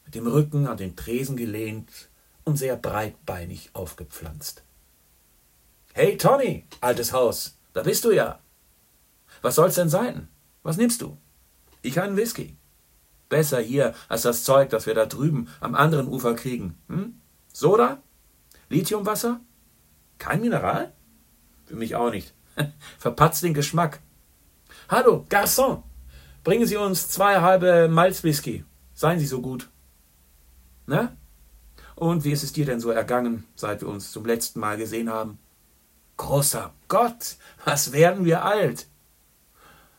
mit 0.05 0.14
dem 0.14 0.26
Rücken 0.26 0.67
an 0.67 0.76
den 0.76 0.95
Tresen 0.95 1.38
gelehnt 1.38 2.11
und 2.45 2.57
sehr 2.57 2.76
breitbeinig 2.76 3.71
aufgepflanzt. 3.73 4.62
Hey 5.95 6.19
Tommy, 6.19 6.67
altes 6.81 7.12
Haus, 7.12 7.57
da 7.73 7.83
bist 7.83 8.05
du 8.05 8.11
ja. 8.11 8.41
Was 9.41 9.55
soll's 9.55 9.76
denn 9.76 9.88
sein? 9.88 10.29
Was 10.62 10.76
nimmst 10.76 11.00
du? 11.00 11.17
Ich 11.81 11.99
einen 12.00 12.17
Whisky. 12.17 12.57
Besser 13.29 13.61
hier 13.61 13.95
als 14.09 14.23
das 14.23 14.45
Zeug, 14.45 14.69
das 14.69 14.85
wir 14.87 14.95
da 14.95 15.07
drüben 15.07 15.49
am 15.61 15.75
anderen 15.75 16.09
Ufer 16.09 16.35
kriegen. 16.35 16.76
Hm? 16.88 17.21
Soda? 17.52 18.02
Lithiumwasser? 18.69 19.41
Kein 20.19 20.43
Mineral? 20.43 20.93
Für 21.64 21.76
mich 21.76 21.97
auch 21.97 22.11
nicht. 22.11 22.35
Verpatzt 22.99 23.43
den 23.43 23.55
Geschmack. 23.55 24.00
Hallo, 24.89 25.25
Garçon! 25.29 25.83
Bringen 26.45 26.67
Sie 26.67 26.77
uns 26.77 27.09
zwei 27.09 27.41
halbe 27.41 27.89
Malzwhisky. 27.89 28.65
Seien 28.95 29.19
Sie 29.19 29.27
so 29.27 29.41
gut. 29.41 29.69
Na? 30.87 31.17
Und 31.95 32.25
wie 32.25 32.33
ist 32.33 32.43
es 32.43 32.53
dir 32.53 32.67
denn 32.67 32.81
so 32.81 32.91
ergangen, 32.91 33.45
seit 33.55 33.81
wir 33.81 33.89
uns 33.89 34.11
zum 34.11 34.27
letzten 34.27 34.61
Mal 34.61 34.77
gesehen 34.77 35.09
haben? 35.09 35.39
Großer 36.17 36.73
Gott, 36.89 37.37
was 37.65 37.93
werden 37.93 38.25
wir 38.25 38.45
alt? 38.45 38.87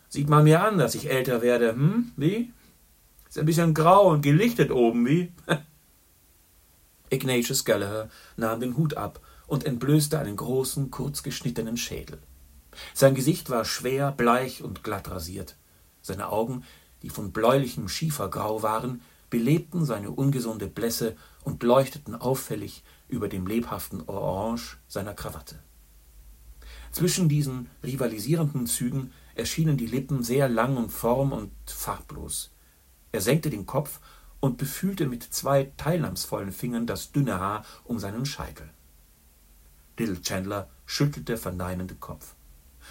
Sieht 0.10 0.30
man 0.30 0.44
mir 0.44 0.62
an, 0.62 0.78
dass 0.78 0.96
ich 0.96 1.10
älter 1.10 1.42
werde, 1.42 1.72
hm? 1.74 2.12
Wie? 2.18 2.52
Ist 3.30 3.40
ein 3.40 3.46
bisschen 3.46 3.74
grau 3.74 4.10
und 4.10 4.22
gelichtet 4.22 4.70
oben, 4.70 5.08
wie? 5.08 5.32
Ignatius 7.10 7.66
Gallagher 7.66 8.10
nahm 8.36 8.60
den 8.60 8.76
Hut 8.78 8.96
ab 8.96 9.22
und 9.48 9.66
entblößte 9.66 10.20
einen 10.20 10.36
großen, 10.36 10.92
kurz 10.92 11.24
geschnittenen 11.24 11.78
Schädel. 11.78 12.20
Sein 12.94 13.16
Gesicht 13.16 13.50
war 13.50 13.66
schwer, 13.66 14.12
bleich 14.12 14.64
und 14.64 14.84
glatt 14.84 15.10
rasiert. 15.10 15.56
Seine 16.02 16.30
Augen, 16.30 16.64
die 17.02 17.10
von 17.10 17.32
bläulichem 17.32 17.90
Schiefergrau 17.90 18.64
waren, 18.64 19.02
belebten 19.30 19.84
seine 19.86 20.12
ungesunde 20.12 20.68
Blässe 20.68 21.16
und 21.44 21.64
leuchteten 21.64 22.16
auffällig 22.16 22.84
über 23.08 23.28
dem 23.28 23.48
lebhaften 23.48 24.04
Orange 24.08 24.78
seiner 24.88 25.14
Krawatte. 25.14 25.60
Zwischen 26.92 27.28
diesen 27.28 27.70
rivalisierenden 27.84 28.68
Zügen 28.68 29.12
erschienen 29.34 29.78
die 29.78 29.88
Lippen 29.88 30.24
sehr 30.24 30.48
lang 30.48 30.78
und 30.78 30.92
form 30.92 31.32
und 31.32 31.52
farblos. 31.66 32.52
Er 33.12 33.22
senkte 33.22 33.50
den 33.50 33.66
Kopf 33.66 34.00
und 34.40 34.58
befühlte 34.58 35.08
mit 35.08 35.24
zwei 35.24 35.72
teilnahmsvollen 35.78 36.52
Fingern 36.52 36.86
das 36.86 37.12
dünne 37.12 37.40
Haar 37.40 37.66
um 37.84 37.98
seinen 37.98 38.26
Scheitel. 38.26 38.70
Little 39.98 40.22
Chandler 40.22 40.70
schüttelte 40.86 41.38
verneinend 41.38 41.92
den 41.92 42.00
Kopf. 42.00 42.36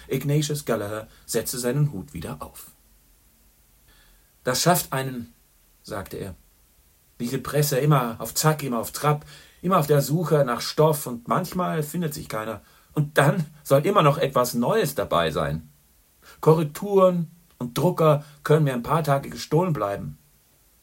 Ignatius 0.07 0.65
Gallagher 0.65 1.07
setzte 1.25 1.57
seinen 1.57 1.91
Hut 1.91 2.13
wieder 2.13 2.37
auf. 2.41 2.71
Das 4.43 4.61
schafft 4.61 4.91
einen, 4.91 5.33
sagte 5.83 6.17
er. 6.17 6.35
Diese 7.19 7.39
Presse 7.39 7.77
immer 7.77 8.17
auf 8.19 8.33
Zack, 8.33 8.63
immer 8.63 8.79
auf 8.79 8.91
Trab, 8.91 9.25
immer 9.61 9.79
auf 9.79 9.87
der 9.87 10.01
Suche 10.01 10.43
nach 10.45 10.61
Stoff 10.61 11.07
und 11.07 11.27
manchmal 11.27 11.83
findet 11.83 12.13
sich 12.13 12.27
keiner. 12.27 12.61
Und 12.93 13.17
dann 13.17 13.45
soll 13.63 13.85
immer 13.85 14.01
noch 14.01 14.17
etwas 14.17 14.53
Neues 14.53 14.95
dabei 14.95 15.31
sein. 15.31 15.69
Korrekturen 16.41 17.31
und 17.57 17.77
Drucker 17.77 18.23
können 18.43 18.65
mir 18.65 18.73
ein 18.73 18.83
paar 18.83 19.03
Tage 19.03 19.29
gestohlen 19.29 19.73
bleiben. 19.73 20.17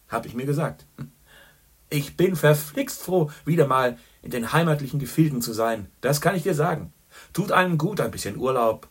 Hab 0.09 0.27
ich 0.27 0.35
mir 0.35 0.47
gesagt. 0.47 0.87
Ich 1.89 2.17
bin 2.17 2.37
verflixt 2.37 3.03
froh, 3.03 3.31
wieder 3.45 3.67
mal 3.67 3.99
in 4.23 4.31
den 4.31 4.53
heimatlichen 4.53 5.01
Gefilden 5.01 5.43
zu 5.43 5.53
sein. 5.53 5.89
Das 6.01 6.21
kann 6.21 6.37
ich 6.37 6.45
dir 6.45 6.55
sagen. 6.55 6.93
Tut 7.33 7.53
einem 7.53 7.79
gut 7.79 8.01
ein 8.01 8.11
bisschen 8.11 8.37
Urlaub. 8.37 8.89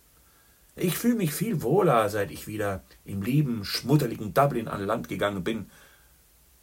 Ich 0.81 0.97
fühle 0.97 1.15
mich 1.15 1.33
viel 1.33 1.61
wohler, 1.61 2.07
seit 2.07 2.31
ich 2.31 2.47
wieder 2.47 2.83
im 3.03 3.21
lieben, 3.21 3.65
schmutterligen 3.65 4.33
Dublin 4.33 4.69
an 4.69 4.85
Land 4.85 5.09
gegangen 5.09 5.43
bin. 5.43 5.69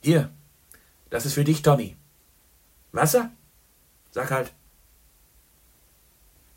Hier, 0.00 0.32
das 1.10 1.26
ist 1.26 1.34
für 1.34 1.44
dich, 1.44 1.60
Tommy. 1.60 1.96
Wasser? 2.92 3.30
Sag 4.12 4.30
halt. 4.30 4.54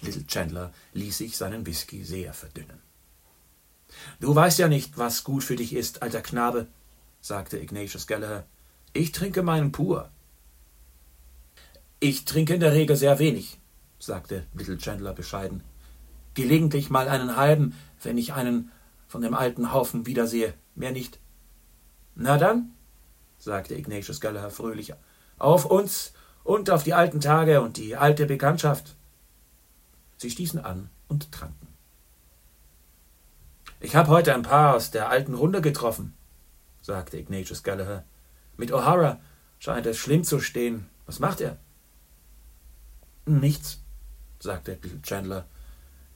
Little 0.01 0.25
Chandler 0.25 0.71
ließ 0.93 1.17
sich 1.17 1.35
seinen 1.35 1.65
Whisky 1.65 2.05
sehr 2.05 2.33
verdünnen. 2.33 2.79
Du 4.21 4.33
weißt 4.33 4.59
ja 4.59 4.69
nicht, 4.69 4.97
was 4.97 5.25
gut 5.25 5.43
für 5.43 5.57
dich 5.57 5.73
ist, 5.73 6.01
alter 6.01 6.21
Knabe, 6.21 6.67
sagte 7.19 7.57
Ignatius 7.57 8.07
Gallagher. 8.07 8.45
Ich 8.93 9.11
trinke 9.11 9.43
meinen 9.43 9.73
pur. 9.73 10.09
Ich 11.99 12.23
trinke 12.23 12.53
in 12.53 12.61
der 12.61 12.71
Regel 12.71 12.95
sehr 12.95 13.19
wenig, 13.19 13.59
sagte 13.99 14.45
Little 14.53 14.77
Chandler 14.77 15.13
bescheiden. 15.13 15.61
Gelegentlich 16.41 16.89
mal 16.89 17.09
einen 17.09 17.35
halben, 17.35 17.75
wenn 18.01 18.17
ich 18.17 18.33
einen 18.33 18.71
von 19.07 19.21
dem 19.21 19.33
alten 19.33 19.73
Haufen 19.73 20.05
wiedersehe, 20.05 20.53
mehr 20.73 20.91
nicht. 20.91 21.19
Na 22.15 22.37
dann, 22.37 22.71
sagte 23.39 23.75
Ignatius 23.75 24.21
Gallagher 24.21 24.49
fröhlich, 24.49 24.93
auf 25.37 25.65
uns 25.65 26.13
und 26.45 26.69
auf 26.69 26.83
die 26.83 26.93
alten 26.93 27.19
Tage 27.19 27.59
und 27.61 27.75
die 27.75 27.97
alte 27.97 28.25
Bekanntschaft. 28.25 28.95
Sie 30.15 30.29
stießen 30.29 30.63
an 30.63 30.89
und 31.09 31.29
tranken. 31.33 31.67
Ich 33.81 33.97
habe 33.97 34.07
heute 34.07 34.33
ein 34.33 34.43
paar 34.43 34.75
aus 34.75 34.91
der 34.91 35.09
alten 35.09 35.33
Runde 35.33 35.59
getroffen, 35.59 36.13
sagte 36.81 37.17
Ignatius 37.17 37.63
Gallagher. 37.63 38.05
Mit 38.55 38.71
O'Hara 38.71 39.17
scheint 39.59 39.85
es 39.85 39.97
schlimm 39.97 40.23
zu 40.23 40.39
stehen. 40.39 40.85
Was 41.05 41.19
macht 41.19 41.41
er? 41.41 41.57
Nichts, 43.25 43.81
sagte 44.39 44.79
Chandler. 45.03 45.45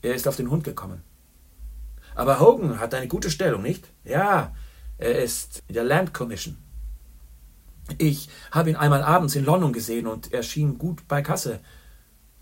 Er 0.03 0.13
ist 0.13 0.27
auf 0.27 0.35
den 0.35 0.51
Hund 0.51 0.63
gekommen. 0.63 1.01
Aber 2.13 2.39
Hogan 2.39 2.79
hat 2.79 2.93
eine 2.93 3.07
gute 3.07 3.31
Stellung, 3.31 3.63
nicht? 3.63 3.87
Ja, 4.03 4.53
er 4.99 5.23
ist 5.23 5.63
in 5.67 5.73
der 5.73 5.83
Land 5.83 6.13
Commission. 6.13 6.57
Ich 7.97 8.29
habe 8.51 8.69
ihn 8.69 8.75
einmal 8.75 9.01
abends 9.01 9.35
in 9.35 9.45
London 9.45 9.73
gesehen 9.73 10.05
und 10.05 10.31
er 10.31 10.43
schien 10.43 10.77
gut 10.77 11.07
bei 11.07 11.21
Kasse. 11.21 11.59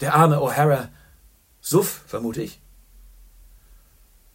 Der 0.01 0.15
arme 0.15 0.37
O'Hara 0.37 0.89
Suff, 1.61 2.03
vermute 2.07 2.41
ich. 2.41 2.59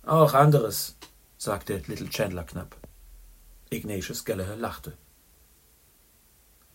Auch 0.04 0.32
anderes, 0.32 0.96
sagte 1.36 1.82
Little 1.86 2.08
Chandler 2.08 2.44
knapp. 2.44 2.76
Ignatius 3.70 4.24
Gallagher 4.24 4.56
lachte. 4.56 4.96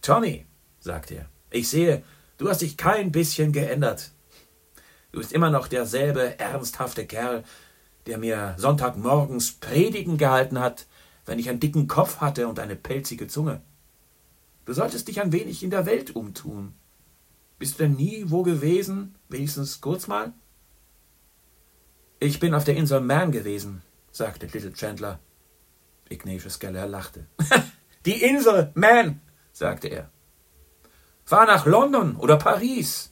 Tommy, 0.02 0.46
sagte 0.80 1.16
er, 1.16 1.26
ich 1.50 1.70
sehe, 1.70 2.04
du 2.38 2.50
hast 2.50 2.62
dich 2.62 2.76
kein 2.76 3.14
bisschen 3.14 3.54
geändert. 3.54 4.12
Du 5.12 5.20
bist 5.20 5.34
immer 5.34 5.50
noch 5.50 5.68
derselbe 5.68 6.40
ernsthafte 6.40 7.06
Kerl, 7.06 7.44
der 8.06 8.18
mir 8.18 8.56
Sonntagmorgens 8.58 9.54
Predigen 9.54 10.18
gehalten 10.18 10.60
hat, 10.60 10.88
wenn 11.26 11.40
ich 11.40 11.50
einen 11.50 11.60
dicken 11.60 11.88
Kopf 11.88 12.22
hatte 12.22 12.48
und 12.48 12.60
eine 12.60 12.76
pelzige 12.76 13.28
Zunge. 13.28 13.62
Du 14.66 14.74
solltest 14.74 15.08
dich 15.08 15.22
ein 15.22 15.32
wenig 15.32 15.64
in 15.64 15.70
der 15.70 15.86
Welt 15.86 16.16
umtun. 16.16 16.74
Bist 17.60 17.80
du 17.80 17.84
denn 17.84 17.96
nie 17.96 18.26
wo 18.28 18.44
gewesen, 18.44 19.16
wenigstens 19.30 19.82
kurz 19.82 20.08
mal? 20.08 20.34
Ich 22.20 22.40
bin 22.40 22.54
auf 22.54 22.64
der 22.64 22.76
Insel 22.76 23.02
Man 23.02 23.32
gewesen, 23.32 23.82
sagte 24.12 24.46
Little 24.48 24.74
Chandler. 24.74 25.20
Ignatius 26.10 26.60
Geller 26.60 26.88
lachte. 26.88 27.28
Die 28.06 28.24
Insel 28.24 28.72
Man, 28.74 29.22
sagte 29.52 29.88
er. 29.88 30.10
Fahr 31.24 31.46
nach 31.46 31.66
London 31.66 32.16
oder 32.16 32.38
Paris. 32.38 33.11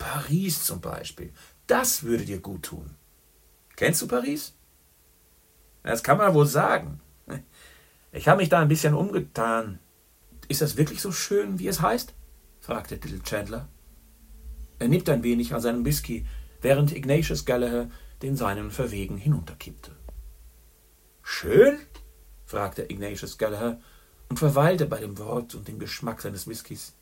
Paris 0.00 0.64
zum 0.64 0.80
Beispiel. 0.80 1.32
Das 1.66 2.02
würde 2.02 2.24
dir 2.24 2.40
gut 2.40 2.64
tun. 2.64 2.96
Kennst 3.76 4.02
du 4.02 4.08
Paris? 4.08 4.54
Das 5.82 6.02
kann 6.02 6.18
man 6.18 6.34
wohl 6.34 6.46
sagen. 6.46 7.00
Ich 8.10 8.26
habe 8.26 8.40
mich 8.40 8.48
da 8.48 8.60
ein 8.60 8.68
bisschen 8.68 8.94
umgetan. 8.94 9.78
Ist 10.48 10.62
das 10.62 10.76
wirklich 10.76 11.00
so 11.00 11.12
schön, 11.12 11.60
wie 11.60 11.68
es 11.68 11.80
heißt? 11.80 12.14
fragte 12.60 12.96
Little 12.96 13.22
Chandler. 13.22 13.68
Er 14.78 14.88
nippte 14.88 15.12
ein 15.12 15.22
wenig 15.22 15.54
an 15.54 15.60
seinem 15.60 15.84
Whisky, 15.84 16.26
während 16.60 16.96
Ignatius 16.96 17.44
Gallagher 17.44 17.88
den 18.22 18.36
seinen 18.36 18.70
verwegen 18.70 19.16
hinunterkippte. 19.16 19.92
Schön? 21.22 21.78
fragte 22.46 22.90
Ignatius 22.90 23.38
Gallagher 23.38 23.80
und 24.28 24.38
verweilte 24.38 24.86
bei 24.86 24.98
dem 24.98 25.18
Wort 25.18 25.54
und 25.54 25.68
dem 25.68 25.78
Geschmack 25.78 26.22
seines 26.22 26.48
Whiskys. 26.48 26.94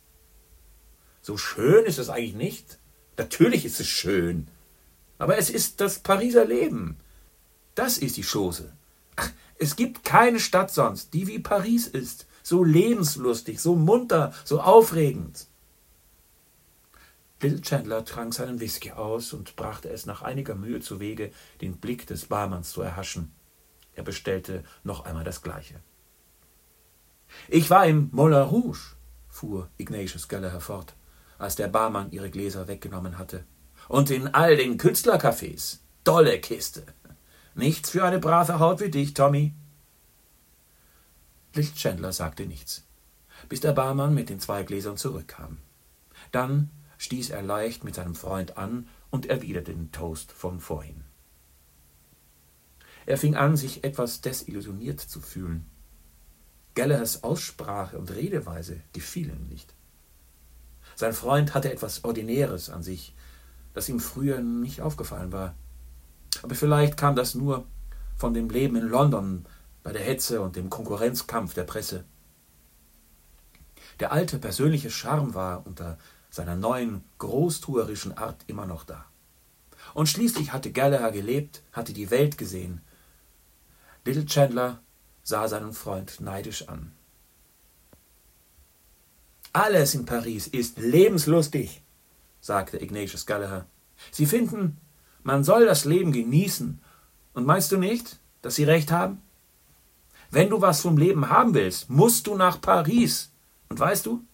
So 1.22 1.36
schön 1.36 1.84
ist 1.84 1.98
es 1.98 2.10
eigentlich 2.10 2.34
nicht. 2.34 2.78
Natürlich 3.18 3.64
ist 3.64 3.80
es 3.80 3.88
schön. 3.88 4.46
Aber 5.18 5.36
es 5.36 5.50
ist 5.50 5.80
das 5.80 5.98
Pariser 5.98 6.44
Leben. 6.44 6.96
Das 7.74 7.98
ist 7.98 8.16
die 8.16 8.24
Chose. 8.24 8.72
Ach, 9.16 9.30
es 9.58 9.76
gibt 9.76 10.04
keine 10.04 10.38
Stadt 10.38 10.70
sonst, 10.70 11.12
die 11.12 11.26
wie 11.26 11.40
Paris 11.40 11.88
ist. 11.88 12.26
So 12.44 12.64
lebenslustig, 12.64 13.60
so 13.60 13.74
munter, 13.74 14.32
so 14.44 14.60
aufregend. 14.60 15.48
Bill 17.40 17.60
Chandler 17.60 18.04
trank 18.04 18.34
seinen 18.34 18.60
Whisky 18.60 18.92
aus 18.92 19.32
und 19.32 19.54
brachte 19.54 19.90
es 19.90 20.06
nach 20.06 20.22
einiger 20.22 20.54
Mühe 20.54 20.80
zu 20.80 20.98
Wege, 20.98 21.30
den 21.60 21.76
Blick 21.76 22.06
des 22.06 22.26
Barmanns 22.26 22.70
zu 22.70 22.82
erhaschen. 22.82 23.32
Er 23.94 24.02
bestellte 24.02 24.64
noch 24.82 25.04
einmal 25.04 25.24
das 25.24 25.42
Gleiche. 25.42 25.80
Ich 27.48 27.68
war 27.68 27.86
im 27.86 28.08
Moulin 28.12 28.42
Rouge, 28.42 28.96
fuhr 29.28 29.68
Ignatius 29.76 30.28
Gallagher 30.28 30.60
fort, 30.60 30.94
als 31.38 31.56
der 31.56 31.68
Barmann 31.68 32.10
ihre 32.10 32.30
Gläser 32.30 32.68
weggenommen 32.68 33.18
hatte. 33.18 33.44
Und 33.88 34.10
in 34.10 34.28
all 34.28 34.56
den 34.56 34.78
Künstlercafés. 34.78 35.78
Dolle 36.04 36.40
Kiste. 36.40 36.84
Nichts 37.54 37.90
für 37.90 38.04
eine 38.04 38.18
brave 38.18 38.58
Haut 38.58 38.80
wie 38.80 38.90
dich, 38.90 39.14
Tommy. 39.14 39.54
Little 41.54 41.74
Chandler 41.74 42.12
sagte 42.12 42.46
nichts, 42.46 42.84
bis 43.48 43.60
der 43.60 43.72
Barmann 43.72 44.14
mit 44.14 44.28
den 44.28 44.38
zwei 44.38 44.62
Gläsern 44.62 44.96
zurückkam. 44.96 45.58
Dann 46.30 46.70
stieß 46.98 47.30
er 47.30 47.42
leicht 47.42 47.84
mit 47.84 47.94
seinem 47.94 48.14
Freund 48.14 48.58
an 48.58 48.88
und 49.10 49.26
erwiderte 49.26 49.72
den 49.72 49.90
Toast 49.90 50.32
von 50.32 50.60
vorhin. 50.60 51.04
Er 53.06 53.16
fing 53.16 53.36
an, 53.36 53.56
sich 53.56 53.84
etwas 53.84 54.20
desillusioniert 54.20 55.00
zu 55.00 55.20
fühlen. 55.20 55.64
Gallaghers 56.74 57.24
Aussprache 57.24 57.98
und 57.98 58.10
Redeweise 58.10 58.82
gefielen 58.92 59.48
nicht. 59.48 59.74
Sein 60.98 61.12
Freund 61.12 61.54
hatte 61.54 61.70
etwas 61.70 62.02
Ordinäres 62.02 62.70
an 62.70 62.82
sich, 62.82 63.14
das 63.72 63.88
ihm 63.88 64.00
früher 64.00 64.40
nicht 64.40 64.80
aufgefallen 64.80 65.30
war. 65.30 65.54
Aber 66.42 66.56
vielleicht 66.56 66.96
kam 66.96 67.14
das 67.14 67.36
nur 67.36 67.68
von 68.16 68.34
dem 68.34 68.50
Leben 68.50 68.74
in 68.74 68.88
London 68.88 69.46
bei 69.84 69.92
der 69.92 70.02
Hetze 70.02 70.40
und 70.40 70.56
dem 70.56 70.70
Konkurrenzkampf 70.70 71.54
der 71.54 71.62
Presse. 71.62 72.04
Der 74.00 74.10
alte 74.10 74.40
persönliche 74.40 74.90
Charme 74.90 75.34
war 75.34 75.64
unter 75.68 75.98
seiner 76.30 76.56
neuen 76.56 77.04
großtuerischen 77.18 78.18
Art 78.18 78.42
immer 78.48 78.66
noch 78.66 78.82
da. 78.82 79.04
Und 79.94 80.08
schließlich 80.08 80.52
hatte 80.52 80.72
Gallagher 80.72 81.12
gelebt, 81.12 81.62
hatte 81.72 81.92
die 81.92 82.10
Welt 82.10 82.38
gesehen. 82.38 82.80
Little 84.04 84.26
Chandler 84.26 84.80
sah 85.22 85.46
seinen 85.46 85.74
Freund 85.74 86.18
neidisch 86.18 86.68
an. 86.68 86.90
Alles 89.52 89.94
in 89.94 90.04
Paris 90.04 90.46
ist 90.46 90.78
lebenslustig, 90.78 91.82
sagte 92.40 92.80
Ignatius 92.80 93.26
Gallagher. 93.26 93.66
Sie 94.10 94.26
finden, 94.26 94.78
man 95.22 95.44
soll 95.44 95.66
das 95.66 95.84
Leben 95.84 96.12
genießen. 96.12 96.80
Und 97.34 97.46
meinst 97.46 97.72
du 97.72 97.76
nicht, 97.76 98.18
dass 98.42 98.56
sie 98.56 98.64
recht 98.64 98.90
haben? 98.90 99.22
Wenn 100.30 100.50
du 100.50 100.60
was 100.60 100.82
vom 100.82 100.98
Leben 100.98 101.30
haben 101.30 101.54
willst, 101.54 101.88
musst 101.88 102.26
du 102.26 102.36
nach 102.36 102.60
Paris. 102.60 103.32
Und 103.68 103.80
weißt 103.80 104.06
du, 104.06 104.24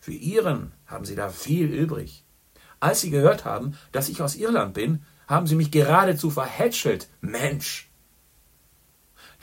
für 0.00 0.12
ihren 0.12 0.72
haben 0.86 1.04
sie 1.04 1.14
da 1.14 1.28
viel 1.28 1.66
übrig. 1.66 2.24
Als 2.80 3.00
sie 3.00 3.10
gehört 3.10 3.44
haben, 3.44 3.76
dass 3.92 4.08
ich 4.08 4.22
aus 4.22 4.36
Irland 4.36 4.74
bin, 4.74 5.04
haben 5.26 5.46
sie 5.46 5.54
mich 5.54 5.70
geradezu 5.70 6.30
verhätschelt. 6.30 7.08
Mensch! 7.20 7.90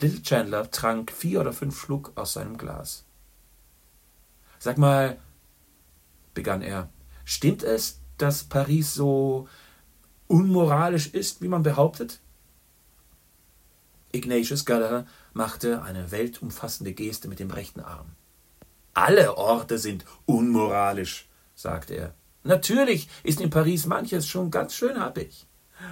Little 0.00 0.22
Chandler 0.22 0.70
trank 0.70 1.12
vier 1.12 1.40
oder 1.40 1.52
fünf 1.52 1.78
Schluck 1.78 2.12
aus 2.16 2.32
seinem 2.32 2.58
Glas. 2.58 3.04
Sag 4.62 4.78
mal, 4.78 5.18
begann 6.34 6.62
er, 6.62 6.88
stimmt 7.24 7.64
es, 7.64 7.98
dass 8.16 8.44
Paris 8.44 8.94
so 8.94 9.48
unmoralisch 10.28 11.08
ist, 11.08 11.42
wie 11.42 11.48
man 11.48 11.64
behauptet? 11.64 12.20
Ignatius 14.12 14.64
Gallagher 14.64 15.04
machte 15.32 15.82
eine 15.82 16.12
weltumfassende 16.12 16.92
Geste 16.92 17.26
mit 17.26 17.40
dem 17.40 17.50
rechten 17.50 17.80
Arm. 17.80 18.12
Alle 18.94 19.36
Orte 19.36 19.78
sind 19.78 20.04
unmoralisch, 20.26 21.28
sagte 21.56 21.94
er. 21.94 22.14
Natürlich 22.44 23.08
ist 23.24 23.40
in 23.40 23.50
Paris 23.50 23.86
manches 23.86 24.28
schon 24.28 24.52
ganz 24.52 24.74
schön 24.74 24.96
happig. 24.96 25.48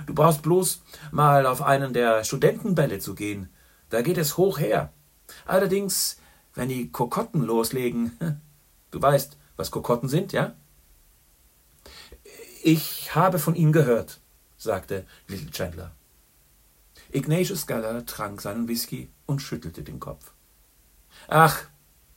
Du 0.06 0.14
brauchst 0.14 0.42
bloß 0.42 0.80
mal 1.10 1.44
auf 1.46 1.60
einen 1.60 1.92
der 1.92 2.22
Studentenbälle 2.22 3.00
zu 3.00 3.16
gehen. 3.16 3.48
Da 3.88 4.02
geht 4.02 4.16
es 4.16 4.36
hoch 4.36 4.60
her. 4.60 4.92
Allerdings, 5.44 6.20
wenn 6.54 6.68
die 6.68 6.92
Kokotten 6.92 7.42
loslegen, 7.42 8.40
du 8.90 9.00
weißt, 9.02 9.36
was 9.56 9.70
Kokotten 9.70 10.08
sind, 10.08 10.32
ja? 10.32 10.54
Ich 12.62 13.14
habe 13.14 13.38
von 13.38 13.54
ihnen 13.54 13.72
gehört, 13.72 14.20
sagte 14.56 15.06
Little 15.26 15.50
Chandler. 15.50 15.92
Ignatius 17.12 17.66
Galler 17.66 18.06
trank 18.06 18.40
seinen 18.40 18.68
Whisky 18.68 19.08
und 19.26 19.40
schüttelte 19.40 19.82
den 19.82 19.98
Kopf. 19.98 20.32
Ach, 21.28 21.64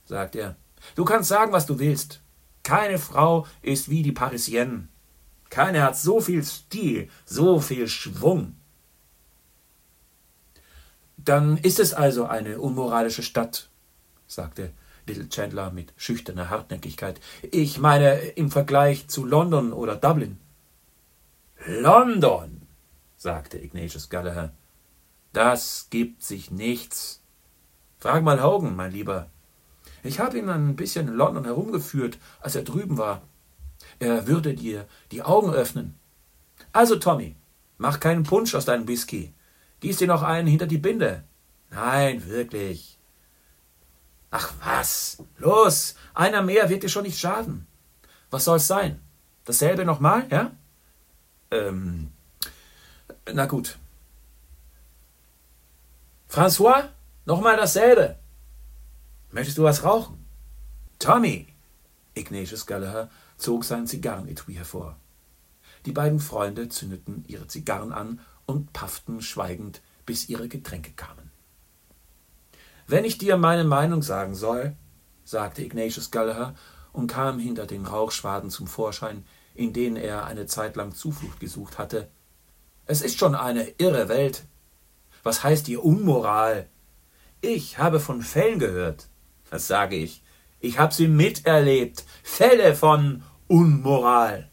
sagte 0.06 0.40
er, 0.40 0.56
Du 0.96 1.06
kannst 1.06 1.30
sagen, 1.30 1.52
was 1.52 1.66
du 1.66 1.80
willst. 1.80 2.22
Keine 2.64 3.00
Frau 3.00 3.48
ist 3.62 3.90
wie 3.90 4.04
die 4.04 4.12
Parisienne. 4.12 4.88
Keine 5.50 5.84
hat 5.84 5.98
so 5.98 6.20
viel 6.20 6.44
Stil, 6.44 7.10
so 7.26 7.60
viel 7.60 7.88
Schwung. 7.88 8.56
Dann 11.18 11.58
ist 11.58 11.80
es 11.80 11.94
also 11.94 12.26
eine 12.26 12.60
unmoralische 12.60 13.24
Stadt, 13.24 13.70
sagte 14.28 14.72
Little 15.08 15.30
Chandler 15.30 15.72
mit 15.72 15.94
schüchterner 15.98 16.50
Hartnäckigkeit. 16.50 17.20
Ich 17.52 17.80
meine 17.80 18.16
im 18.20 18.52
Vergleich 18.52 19.08
zu 19.08 19.26
London 19.26 19.74
oder 19.74 19.96
Dublin. 19.96 20.38
London, 21.66 22.62
sagte 23.18 23.58
Ignatius 23.58 24.10
Gallagher. 24.10 24.54
Das 25.32 25.88
gibt 25.90 26.24
sich 26.24 26.52
nichts. 26.52 27.22
Frag 28.00 28.24
mal 28.24 28.44
Hogan, 28.44 28.76
mein 28.76 28.92
Lieber. 28.92 29.30
Ich 30.04 30.20
habe 30.20 30.38
ihn 30.38 30.50
ein 30.50 30.76
bisschen 30.76 31.08
in 31.08 31.14
London 31.14 31.46
herumgeführt, 31.46 32.18
als 32.42 32.56
er 32.56 32.64
drüben 32.64 32.98
war. 32.98 33.22
Er 34.00 34.28
würde 34.28 34.54
dir 34.54 34.86
die 35.12 35.24
Augen 35.24 35.52
öffnen. 35.52 35.96
Also, 36.74 36.98
Tommy, 36.98 37.36
mach 37.78 38.00
keinen 38.00 38.24
Punsch 38.24 38.54
aus 38.56 38.66
deinem 38.66 38.88
Whisky. 38.88 39.34
Gieß 39.80 39.98
dir 39.98 40.08
noch 40.08 40.24
einen 40.24 40.48
hinter 40.48 40.68
die 40.68 40.78
Binde. 40.78 41.24
Nein, 41.70 42.28
wirklich. 42.28 43.00
Ach 44.36 44.52
was? 44.64 45.22
Los, 45.38 45.94
einer 46.16 46.42
mehr 46.42 46.68
wird 46.68 46.82
dir 46.82 46.90
schon 46.90 47.04
nicht 47.04 47.20
schaden. 47.20 47.68
Was 48.32 48.46
soll's 48.46 48.66
sein? 48.66 49.00
Dasselbe 49.46 49.86
nochmal, 49.86 50.26
ja? 50.32 50.52
Ähm, 51.52 52.12
na 53.32 53.46
gut. 53.46 53.78
François, 56.28 56.90
nochmal 57.26 57.58
dasselbe. 57.58 58.18
Möchtest 59.30 59.60
du 59.60 59.64
was 59.64 59.84
rauchen? 59.84 60.26
Tommy! 60.98 61.46
Ignatius 62.16 62.66
Gallagher 62.66 63.12
zog 63.38 63.64
sein 63.64 63.86
Zigarrenetui 63.86 64.56
hervor. 64.56 64.98
Die 65.86 65.92
beiden 65.92 66.20
Freunde 66.20 66.70
zündeten 66.70 67.24
ihre 67.28 67.46
Zigarren 67.46 67.94
an 67.94 68.20
und 68.48 68.74
pafften 68.74 69.22
schweigend, 69.22 69.82
bis 70.08 70.28
ihre 70.28 70.48
Getränke 70.48 70.92
kamen. 70.94 71.33
Wenn 72.88 73.06
ich 73.06 73.18
dir 73.18 73.38
meine 73.38 73.64
Meinung 73.64 74.02
sagen 74.02 74.36
soll, 74.36 74.76
sagte 75.24 75.64
Ignatius 75.64 76.12
Gallagher 76.12 76.54
und 76.92 77.08
kam 77.08 77.40
hinter 77.40 77.66
den 77.66 77.86
Rauchschwaden 77.86 78.50
zum 78.50 78.68
Vorschein, 78.68 79.26
in 79.56 79.74
denen 79.74 79.96
er 79.96 80.26
eine 80.26 80.46
Zeit 80.46 80.76
lang 80.76 80.94
Zuflucht 80.94 81.40
gesucht 81.40 81.78
hatte. 81.78 82.10
Es 82.86 83.02
ist 83.02 83.18
schon 83.18 83.36
eine 83.36 83.70
irre 83.78 84.10
Welt. 84.10 84.44
Was 85.24 85.44
heißt 85.44 85.68
die 85.68 85.78
Unmoral? 85.78 86.68
Ich 87.40 87.78
habe 87.78 88.00
von 88.00 88.22
Fällen 88.22 88.60
gehört, 88.60 89.08
das 89.50 89.68
sage 89.68 89.96
ich. 89.96 90.24
Ich 90.60 90.80
habe 90.80 90.94
sie 90.94 91.08
miterlebt. 91.08 92.06
Fälle 92.24 92.76
von 92.76 93.24
Unmoral. 93.48 94.50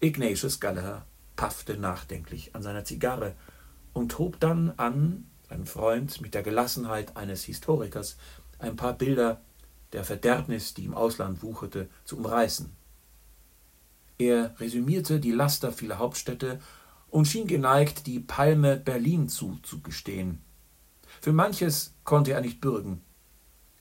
Ignatius 0.00 0.60
Gallagher 0.60 1.06
paffte 1.36 1.76
nachdenklich 1.76 2.54
an 2.54 2.62
seiner 2.62 2.84
Zigarre 2.84 3.34
und 3.92 4.18
hob 4.18 4.38
dann 4.40 4.72
an, 4.76 5.28
sein 5.48 5.66
Freund 5.66 6.20
mit 6.20 6.34
der 6.34 6.42
Gelassenheit 6.42 7.16
eines 7.16 7.44
Historikers, 7.44 8.16
ein 8.58 8.76
paar 8.76 8.92
Bilder 8.92 9.40
der 9.92 10.04
Verderbnis, 10.04 10.74
die 10.74 10.84
im 10.84 10.94
Ausland 10.94 11.42
wucherte, 11.42 11.88
zu 12.04 12.18
umreißen. 12.18 12.70
Er 14.18 14.58
resümierte 14.60 15.20
die 15.20 15.30
Laster 15.32 15.72
vieler 15.72 15.98
Hauptstädte 15.98 16.60
und 17.08 17.26
schien 17.26 17.46
geneigt, 17.46 18.06
die 18.06 18.20
Palme 18.20 18.76
Berlin 18.76 19.28
zuzugestehen. 19.28 20.42
Für 21.20 21.32
manches 21.32 21.94
konnte 22.04 22.32
er 22.32 22.40
nicht 22.40 22.60
bürgen. 22.60 23.02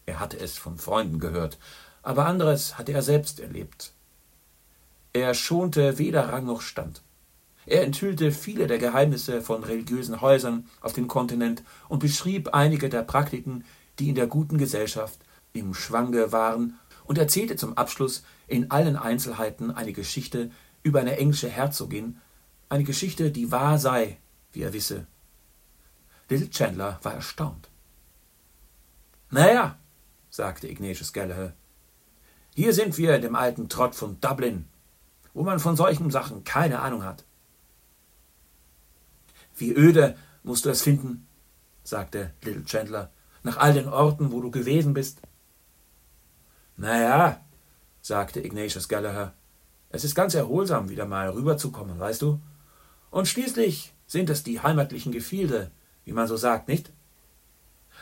Er 0.06 0.20
hatte 0.20 0.40
es 0.40 0.58
von 0.58 0.78
Freunden 0.78 1.20
gehört, 1.20 1.58
aber 2.02 2.26
anderes 2.26 2.78
hatte 2.78 2.94
er 2.94 3.02
selbst 3.02 3.40
erlebt. 3.40 3.94
Er 5.12 5.34
schonte 5.34 5.98
weder 5.98 6.30
Rang 6.30 6.46
noch 6.46 6.62
Stand. 6.62 7.02
Er 7.68 7.84
enthüllte 7.84 8.32
viele 8.32 8.66
der 8.66 8.78
Geheimnisse 8.78 9.42
von 9.42 9.62
religiösen 9.66 10.22
Häusern 10.22 10.66
auf 10.80 10.94
dem 10.94 11.10
Kontinent 11.10 11.64
und 11.90 12.00
beschrieb 12.00 12.54
einige 12.54 12.88
der 12.88 13.04
Praktiken, 13.04 13.66
die 14.00 14.08
in 14.08 14.16
der 14.16 14.28
guten 14.28 14.58
Gesellschaft 14.58 15.20
im 15.52 15.74
Schwange 15.74 16.32
waren, 16.32 16.80
und 17.04 17.18
erzählte 17.18 17.56
zum 17.56 17.78
Abschluss 17.78 18.24
in 18.48 18.72
allen 18.72 18.96
Einzelheiten 18.96 19.72
eine 19.72 19.94
Geschichte 19.94 20.52
über 20.84 21.00
eine 21.00 21.18
englische 21.18 21.50
Herzogin, 21.50 22.20
eine 22.70 22.84
Geschichte, 22.84 23.32
die 23.32 23.52
wahr 23.52 23.78
sei, 23.78 24.18
wie 24.54 24.62
er 24.62 24.74
wisse. 24.74 25.06
Little 26.30 26.50
Chandler 26.50 27.00
war 27.04 27.14
erstaunt. 27.14 27.70
Naja, 29.30 29.78
sagte 30.30 30.70
Ignatius 30.70 31.14
Gallagher, 31.14 31.54
hier 32.56 32.74
sind 32.74 32.98
wir 32.98 33.16
in 33.16 33.22
dem 33.22 33.36
alten 33.36 33.68
Trott 33.70 33.96
von 33.96 34.20
Dublin, 34.22 34.68
wo 35.34 35.44
man 35.44 35.60
von 35.60 35.76
solchen 35.76 36.12
Sachen 36.12 36.44
keine 36.44 36.80
Ahnung 36.80 37.04
hat. 37.04 37.27
Wie 39.58 39.74
öde 39.74 40.16
musst 40.44 40.66
du 40.66 40.70
es 40.70 40.82
finden, 40.82 41.28
sagte 41.84 42.32
Little 42.44 42.64
Chandler, 42.66 43.12
nach 43.44 43.58
all 43.58 43.74
den 43.74 43.88
Orten, 43.88 44.32
wo 44.32 44.42
du 44.42 44.52
gewesen 44.52 44.94
bist. 44.94 45.22
Naja, 46.76 47.42
sagte 48.02 48.40
Ignatius 48.40 48.88
Gallagher, 48.88 49.34
es 49.90 50.04
ist 50.04 50.16
ganz 50.16 50.36
erholsam, 50.36 50.90
wieder 50.90 51.06
mal 51.06 51.30
rüberzukommen, 51.30 52.00
weißt 52.00 52.22
du? 52.22 52.40
Und 53.10 53.28
schließlich 53.28 53.94
sind 54.06 54.30
es 54.30 54.44
die 54.44 54.60
heimatlichen 54.60 55.12
Gefilde, 55.12 55.72
wie 56.04 56.14
man 56.14 56.28
so 56.28 56.38
sagt, 56.38 56.68
nicht? 56.68 56.92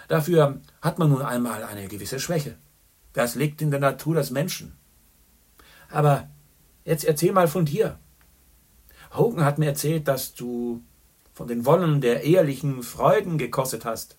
Dafür 0.07 0.61
hat 0.81 0.99
man 0.99 1.09
nun 1.09 1.21
einmal 1.21 1.63
eine 1.63 1.87
gewisse 1.87 2.19
Schwäche. 2.19 2.57
Das 3.13 3.35
liegt 3.35 3.61
in 3.61 3.71
der 3.71 3.79
Natur 3.79 4.15
des 4.15 4.29
Menschen. 4.29 4.75
Aber 5.89 6.29
jetzt 6.83 7.05
erzähl 7.05 7.31
mal 7.31 7.47
von 7.47 7.65
dir. 7.65 7.97
Hogan 9.13 9.45
hat 9.45 9.57
mir 9.57 9.67
erzählt, 9.67 10.07
dass 10.07 10.33
du 10.33 10.83
von 11.35 11.47
den 11.49 11.65
Wonnen 11.65 11.99
der 11.99 12.23
ehelichen 12.23 12.81
Freuden 12.81 13.37
gekostet 13.37 13.83
hast. 13.85 14.17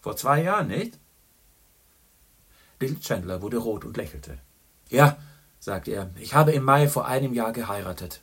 Vor 0.00 0.16
zwei 0.16 0.42
Jahren, 0.42 0.68
nicht? 0.68 0.98
Bill 2.78 2.98
Chandler 3.00 3.42
wurde 3.42 3.58
rot 3.58 3.84
und 3.84 3.96
lächelte. 3.96 4.38
Ja, 4.88 5.18
sagte 5.58 5.90
er, 5.90 6.10
ich 6.18 6.34
habe 6.34 6.52
im 6.52 6.62
Mai 6.62 6.88
vor 6.88 7.06
einem 7.06 7.34
Jahr 7.34 7.52
geheiratet. 7.52 8.22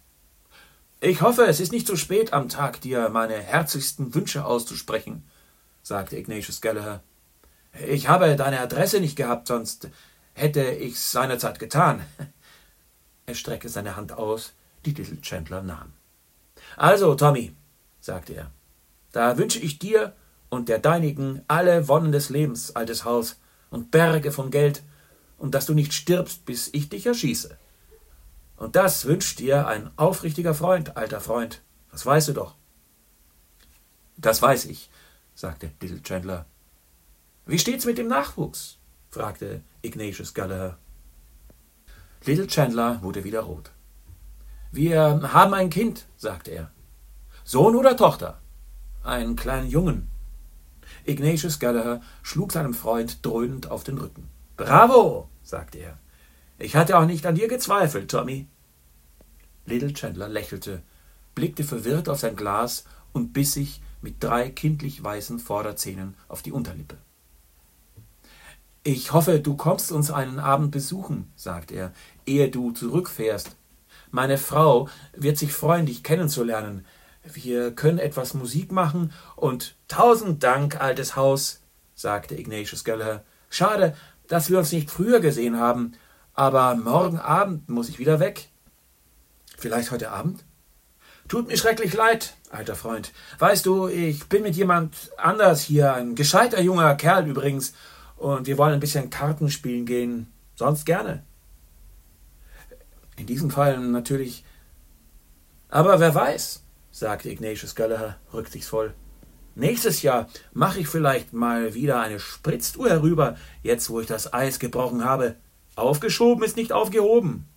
Ich 1.02 1.22
hoffe, 1.22 1.46
es 1.46 1.60
ist 1.60 1.72
nicht 1.74 1.88
zu 1.88 1.98
spät 1.98 2.32
am 2.34 2.48
Tag, 2.50 2.82
dir 2.82 3.10
meine 3.10 3.36
herzlichsten 3.36 4.16
Wünsche 4.16 4.46
auszusprechen, 4.46 5.24
sagte 5.84 6.18
Ignatius 6.18 6.62
Gallagher. 6.62 7.04
Ich 7.86 8.08
habe 8.08 8.36
deine 8.36 8.62
Adresse 8.62 9.02
nicht 9.02 9.16
gehabt, 9.18 9.48
sonst 9.48 9.90
hätte 10.34 10.72
ich's 10.72 11.12
seinerzeit 11.12 11.60
getan. 11.60 12.02
Er 13.26 13.36
streckte 13.36 13.70
seine 13.70 13.96
Hand 13.96 14.14
aus, 14.14 14.54
die 14.86 14.92
Little 14.92 15.22
Chandler 15.22 15.62
nahm. 15.62 15.94
Also, 16.78 17.14
Tommy, 17.14 17.56
sagte 18.10 18.34
er, 18.34 18.52
da 19.12 19.38
wünsche 19.38 19.60
ich 19.60 19.78
dir 19.78 20.14
und 20.50 20.68
der 20.68 20.80
deinigen 20.80 21.44
alle 21.48 21.88
Wonnen 21.88 22.12
des 22.12 22.30
Lebens, 22.30 22.76
altes 22.76 23.06
Haus, 23.06 23.40
und 23.70 23.92
Berge 23.92 24.32
von 24.32 24.50
Geld, 24.50 24.82
und 25.38 25.54
dass 25.54 25.68
du 25.68 25.76
nicht 25.76 25.94
stirbst, 25.94 26.44
bis 26.44 26.70
ich 26.74 26.90
dich 26.90 27.06
erschieße. 27.06 27.56
Und 28.58 28.76
das 28.76 29.06
wünscht 29.06 29.38
dir 29.38 29.68
ein 29.68 29.92
aufrichtiger 29.96 30.56
Freund, 30.56 30.98
alter 30.98 31.22
Freund. 31.22 31.62
Das 31.92 32.04
weißt 32.04 32.30
du 32.30 32.34
doch. 32.34 32.56
Das 34.18 34.42
weiß 34.42 34.66
ich, 34.66 34.90
sagte 35.36 35.70
Little 35.80 36.02
Chandler. 36.02 36.48
Wie 37.46 37.60
steht's 37.60 37.86
mit 37.86 38.00
dem 38.00 38.08
Nachwuchs? 38.08 38.80
fragte 39.12 39.62
Ignatius 39.84 40.34
Gallagher. 40.34 40.80
Little 42.26 42.48
Chandler 42.48 43.04
wurde 43.04 43.24
wieder 43.24 43.42
rot. 43.42 43.72
Wir 44.72 45.32
haben 45.32 45.54
ein 45.54 45.70
Kind, 45.70 46.08
sagte 46.18 46.52
er. 46.52 46.72
Sohn 47.50 47.76
oder 47.76 47.98
Tochter? 47.98 48.40
Einen 49.04 49.36
kleinen 49.36 49.72
Jungen. 49.72 50.08
Ignatius 51.04 51.58
Gallagher 51.58 52.00
schlug 52.22 52.52
seinem 52.52 52.76
Freund 52.76 53.26
dröhnend 53.26 53.72
auf 53.72 53.84
den 53.84 53.98
Rücken. 53.98 54.30
Bravo, 54.56 55.30
sagte 55.42 55.80
er. 55.80 55.98
Ich 56.60 56.76
hatte 56.76 56.96
auch 56.96 57.08
nicht 57.08 57.26
an 57.26 57.34
dir 57.34 57.48
gezweifelt, 57.48 58.12
Tommy. 58.12 58.46
Little 59.66 59.94
Chandler 59.94 60.30
lächelte, 60.30 60.84
blickte 61.34 61.64
verwirrt 61.64 62.08
auf 62.08 62.20
sein 62.20 62.36
Glas 62.36 62.84
und 63.14 63.34
biss 63.34 63.54
sich 63.54 63.82
mit 64.04 64.24
drei 64.24 64.52
kindlich 64.52 65.04
weißen 65.04 65.40
Vorderzähnen 65.40 66.14
auf 66.28 66.44
die 66.44 66.52
Unterlippe. 66.52 66.98
Ich 68.84 69.12
hoffe, 69.12 69.40
du 69.40 69.58
kommst 69.58 69.92
uns 69.92 70.12
einen 70.12 70.38
Abend 70.38 70.70
besuchen, 70.70 71.32
sagte 71.36 71.74
er, 71.74 71.94
ehe 72.28 72.50
du 72.50 72.74
zurückfährst. 72.74 73.56
Meine 74.12 74.38
Frau 74.38 74.88
wird 75.14 75.40
sich 75.40 75.52
freuen, 75.52 75.88
dich 75.88 76.04
kennenzulernen. 76.04 76.86
Wir 77.24 77.72
können 77.72 78.00
etwas 78.00 78.34
Musik 78.34 78.72
machen 78.72 79.12
und 79.36 79.76
tausend 79.88 80.44
Dank, 80.44 80.80
altes 80.80 81.16
Haus, 81.16 81.62
sagte 81.96 82.36
Ignatius 82.36 82.84
Gallagher. 82.84 83.24
Schade, 83.50 83.96
dass 84.28 84.50
wir 84.50 84.58
uns 84.58 84.72
nicht 84.72 84.90
früher 84.90 85.20
gesehen 85.20 85.60
haben, 85.60 85.94
aber 86.34 86.76
morgen 86.76 87.20
Abend 87.20 87.68
muss 87.68 87.90
ich 87.90 88.00
wieder 88.00 88.20
weg. 88.20 88.50
Vielleicht 89.58 89.92
heute 89.92 90.12
Abend? 90.12 90.46
Tut 91.28 91.48
mir 91.48 91.58
schrecklich 91.58 91.94
leid, 91.94 92.36
alter 92.50 92.76
Freund. 92.76 93.12
Weißt 93.38 93.66
du, 93.66 93.88
ich 93.88 94.28
bin 94.30 94.44
mit 94.44 94.56
jemand 94.56 95.12
anders 95.18 95.62
hier, 95.62 95.94
ein 95.94 96.16
gescheiter 96.16 96.62
junger 96.62 96.96
Kerl 96.96 97.28
übrigens, 97.28 97.74
und 98.16 98.48
wir 98.48 98.58
wollen 98.58 98.74
ein 98.74 98.80
bisschen 98.80 99.10
Karten 99.10 99.50
spielen 99.50 99.86
gehen. 99.86 100.32
Sonst 100.56 100.86
gerne. 100.86 101.24
In 103.16 103.28
diesem 103.28 103.50
Fall 103.50 103.80
natürlich. 103.80 104.44
Aber 105.70 106.00
wer 106.00 106.14
weiß, 106.14 106.64
sagte 106.92 107.30
Ignatius 107.30 107.76
Gallagher 107.76 108.18
rücksichtsvoll. 108.34 108.94
Nächstes 109.56 110.02
Jahr 110.02 110.30
mache 110.54 110.80
ich 110.80 110.88
vielleicht 110.88 111.34
mal 111.34 111.74
wieder 111.74 112.00
eine 112.00 112.20
Spritztour 112.20 112.90
herüber, 112.90 113.36
jetzt 113.62 113.90
wo 113.90 114.00
ich 114.00 114.08
das 114.08 114.34
Eis 114.34 114.60
gebrochen 114.60 115.04
habe. 115.04 115.36
Aufgeschoben 115.76 116.44
ist 116.44 116.56
nicht 116.56 116.72
aufgehoben. 116.72 117.48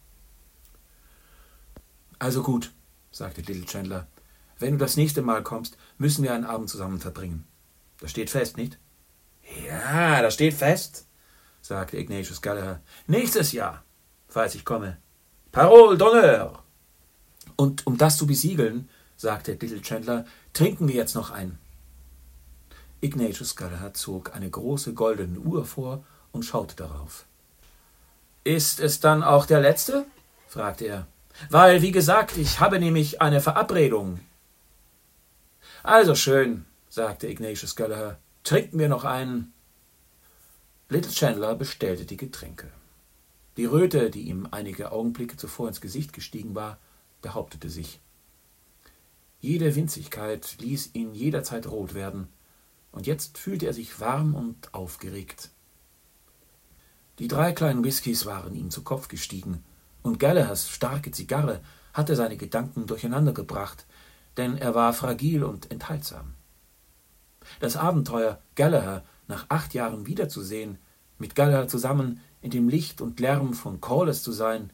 Also 2.18 2.42
gut, 2.42 2.73
sagte 3.11 3.42
Little 3.42 3.66
Chandler. 3.66 4.07
Wenn 4.59 4.73
du 4.73 4.79
das 4.79 4.97
nächste 4.97 5.23
Mal 5.23 5.42
kommst, 5.42 5.77
müssen 5.99 6.23
wir 6.23 6.33
einen 6.33 6.45
Abend 6.45 6.71
zusammen 6.71 7.01
verbringen. 7.01 7.47
Das 8.01 8.11
steht 8.11 8.31
fest, 8.31 8.57
nicht? 8.57 8.79
Ja, 9.66 10.23
das 10.23 10.35
steht 10.35 10.55
fest, 10.55 11.07
sagte 11.61 11.97
Ignatius 11.99 12.42
Gallagher. 12.42 12.81
Nächstes 13.07 13.53
Jahr, 13.53 13.85
falls 14.29 14.55
ich 14.55 14.64
komme. 14.64 14.99
Parole 15.51 15.97
d'honneur! 15.97 16.61
Und 17.57 17.87
um 17.87 17.99
das 17.99 18.16
zu 18.16 18.27
besiegeln, 18.27 18.88
sagte 19.23 19.53
Little 19.53 19.81
Chandler, 19.81 20.27
trinken 20.53 20.89
wir 20.89 20.95
jetzt 20.95 21.15
noch 21.15 21.31
ein. 21.31 21.59
Ignatius 23.01 23.57
Gallagher 23.57 23.95
zog 23.95 24.35
eine 24.35 24.51
große 24.51 24.95
goldene 24.95 25.39
Uhr 25.39 25.65
vor 25.65 26.05
und 26.33 26.45
schaute 26.45 26.77
darauf. 26.77 27.25
Ist 28.45 28.81
es 28.81 29.01
dann 29.01 29.23
auch 29.23 29.47
der 29.47 29.61
letzte? 29.61 30.07
fragte 30.49 30.85
er. 30.85 31.07
Weil, 31.49 31.83
wie 31.83 31.93
gesagt, 31.93 32.37
ich 32.37 32.61
habe 32.61 32.79
nämlich 32.79 33.23
eine 33.23 33.41
Verabredung. 33.41 34.21
Also 35.83 36.15
schön, 36.15 36.67
sagte 36.91 37.29
Ignatius 37.29 37.77
Gallagher. 37.77 38.19
Trinken 38.45 38.79
wir 38.79 38.89
noch 38.89 39.05
einen. 39.05 39.53
Little 40.89 41.13
Chandler 41.13 41.55
bestellte 41.55 42.05
die 42.05 42.17
Getränke. 42.17 42.69
Die 43.57 43.67
Röte, 43.67 44.11
die 44.11 44.23
ihm 44.23 44.49
einige 44.51 44.91
Augenblicke 44.91 45.37
zuvor 45.37 45.69
ins 45.69 45.81
Gesicht 45.81 46.13
gestiegen 46.13 46.55
war, 46.55 46.79
behauptete 47.23 47.71
sich. 47.71 48.01
Jede 49.42 49.74
Winzigkeit 49.74 50.55
ließ 50.61 50.90
ihn 50.92 51.14
jederzeit 51.14 51.66
rot 51.66 51.94
werden, 51.94 52.28
und 52.92 53.09
jetzt 53.09 53.38
fühlte 53.38 53.66
er 53.66 53.72
sich 53.72 53.98
warm 53.98 54.37
und 54.37 54.72
aufgeregt. 54.72 55.50
Die 57.18 57.26
drei 57.26 57.50
kleinen 57.50 57.83
Whiskys 57.83 58.24
waren 58.24 58.55
ihm 58.55 58.70
zu 58.70 58.85
Kopf 58.85 59.09
gestiegen, 59.09 59.64
und 60.05 60.20
Gallaghers 60.20 60.70
starke 60.70 61.11
Zigarre 61.11 61.61
hatte 61.92 62.14
seine 62.14 62.37
Gedanken 62.37 62.87
durcheinandergebracht, 62.87 63.85
denn 64.37 64.57
er 64.57 64.76
war 64.76 64.92
fragil 64.92 65.42
und 65.42 65.72
enthaltsam. 65.72 66.35
Das 67.59 67.76
Abenteuer, 67.76 68.40
Gallagher 68.55 69.02
nach 69.26 69.46
acht 69.48 69.74
Jahren 69.74 70.07
wiederzusehen, 70.07 70.78
mit 71.18 71.35
Gallagher 71.35 71.66
zusammen 71.66 72.20
in 72.42 72.52
dem 72.52 72.68
Licht 72.68 73.00
und 73.00 73.18
Lärm 73.18 73.55
von 73.55 73.81
Corliss 73.81 74.22
zu 74.22 74.31
sein, 74.31 74.72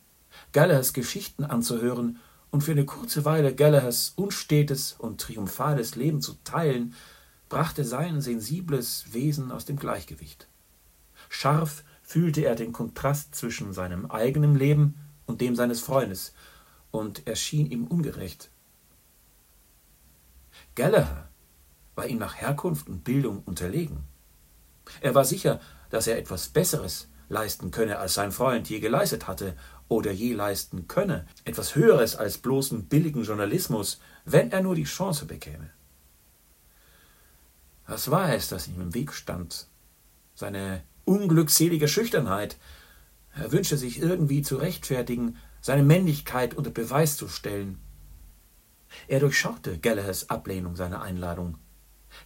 Gallaghers 0.53 0.93
Geschichten 0.93 1.47
anzuhören 1.47 2.19
und 2.51 2.63
für 2.63 2.73
eine 2.73 2.85
kurze 2.85 3.25
Weile 3.25 3.55
Gallaghers 3.55 4.13
unstetes 4.17 4.93
und 4.93 5.21
triumphales 5.21 5.97
Leben 5.97 6.21
zu 6.21 6.35
teilen, 6.45 6.95
brachte 7.49 7.85
sein 7.85 8.21
sensibles 8.21 9.13
Wesen 9.13 9.51
aus 9.51 9.65
dem 9.65 9.77
Gleichgewicht. 9.77 10.49
Scharf 11.29 11.85
fühlte 12.03 12.45
er 12.45 12.55
den 12.55 12.73
Kontrast 12.73 13.35
zwischen 13.35 13.73
seinem 13.73 14.11
eigenen 14.11 14.55
Leben 14.55 14.97
und 15.27 15.41
dem 15.41 15.57
seines 15.57 15.81
Freundes, 15.81 16.33
und 16.91 17.27
erschien 17.27 17.71
ihm 17.71 17.87
ungerecht. 17.87 18.51
Gallagher 20.75 21.29
war 21.95 22.07
ihm 22.07 22.19
nach 22.19 22.37
Herkunft 22.37 22.89
und 22.89 23.05
Bildung 23.05 23.43
unterlegen. 23.45 24.05
Er 25.01 25.15
war 25.15 25.25
sicher, 25.25 25.61
dass 25.91 26.07
er 26.07 26.19
etwas 26.19 26.49
Besseres 26.49 27.09
leisten 27.29 27.71
könne, 27.71 27.99
als 27.99 28.15
sein 28.15 28.33
Freund 28.33 28.71
je 28.71 28.81
geleistet 28.81 29.29
hatte 29.29 29.55
oder 29.89 30.13
je 30.13 30.35
leisten 30.35 30.87
könne, 30.89 31.27
etwas 31.45 31.75
Höheres 31.75 32.17
als 32.17 32.39
bloßen 32.39 32.85
billigen 32.85 33.25
Journalismus, 33.25 34.01
wenn 34.25 34.53
er 34.53 34.63
nur 34.63 34.75
die 34.75 34.85
Chance 34.85 35.25
bekäme. 35.27 35.71
Was 37.87 38.11
war 38.11 38.35
es, 38.35 38.49
das 38.49 38.69
ihm 38.69 38.81
im 38.81 38.95
Weg 38.95 39.13
stand? 39.13 39.67
Seine 40.35 40.83
unglückselige 41.07 41.89
Schüchternheit. 41.89 42.59
Er 43.35 43.51
wünschte 43.51 43.79
sich 43.79 44.01
irgendwie 44.01 44.43
zu 44.43 44.57
rechtfertigen, 44.57 45.37
seine 45.63 45.83
Männlichkeit 45.83 46.55
unter 46.55 46.71
Beweis 46.71 47.17
zu 47.17 47.29
stellen. 47.29 47.79
Er 49.07 49.21
durchschaute 49.21 49.79
Gallaghers 49.79 50.29
Ablehnung 50.29 50.77
seiner 50.77 51.03
Einladung. 51.03 51.57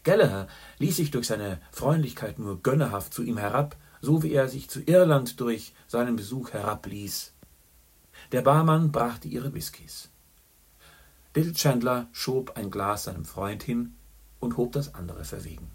Gallagher 0.04 0.48
ließ 0.78 0.96
sich 0.96 1.10
durch 1.10 1.26
seine 1.26 1.60
Freundlichkeit 1.70 2.38
nur 2.38 2.62
gönnerhaft 2.62 3.14
zu 3.14 3.22
ihm 3.22 3.38
herab, 3.38 3.76
so 4.00 4.22
wie 4.22 4.32
er 4.32 4.48
sich 4.48 4.68
zu 4.68 4.80
Irland 4.80 5.40
durch 5.40 5.74
seinen 5.86 6.16
Besuch 6.16 6.52
herabließ. 6.52 7.31
Der 8.32 8.40
Barmann 8.40 8.90
brachte 8.90 9.28
ihre 9.28 9.52
Whiskys. 9.52 10.08
Little 11.34 11.52
Chandler 11.52 12.08
schob 12.12 12.56
ein 12.56 12.70
Glas 12.70 13.04
seinem 13.04 13.26
Freund 13.26 13.62
hin 13.62 13.94
und 14.40 14.56
hob 14.56 14.72
das 14.72 14.94
andere 14.94 15.24
verwegen. 15.24 15.70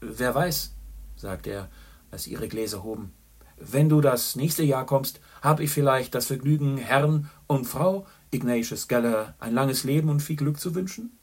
Wer 0.00 0.34
weiß, 0.34 0.74
sagte 1.16 1.50
er, 1.50 1.70
als 2.10 2.24
sie 2.24 2.32
ihre 2.32 2.48
Gläser 2.48 2.82
hoben, 2.82 3.14
wenn 3.58 3.88
du 3.88 4.02
das 4.02 4.36
nächste 4.36 4.62
Jahr 4.62 4.84
kommst, 4.84 5.20
habe 5.40 5.64
ich 5.64 5.70
vielleicht 5.70 6.14
das 6.14 6.26
Vergnügen, 6.26 6.76
Herrn 6.76 7.30
und 7.46 7.64
Frau 7.64 8.06
Ignatius 8.30 8.86
Gallagher 8.86 9.34
ein 9.38 9.54
langes 9.54 9.84
Leben 9.84 10.10
und 10.10 10.20
viel 10.20 10.36
Glück 10.36 10.60
zu 10.60 10.74
wünschen? 10.74 11.18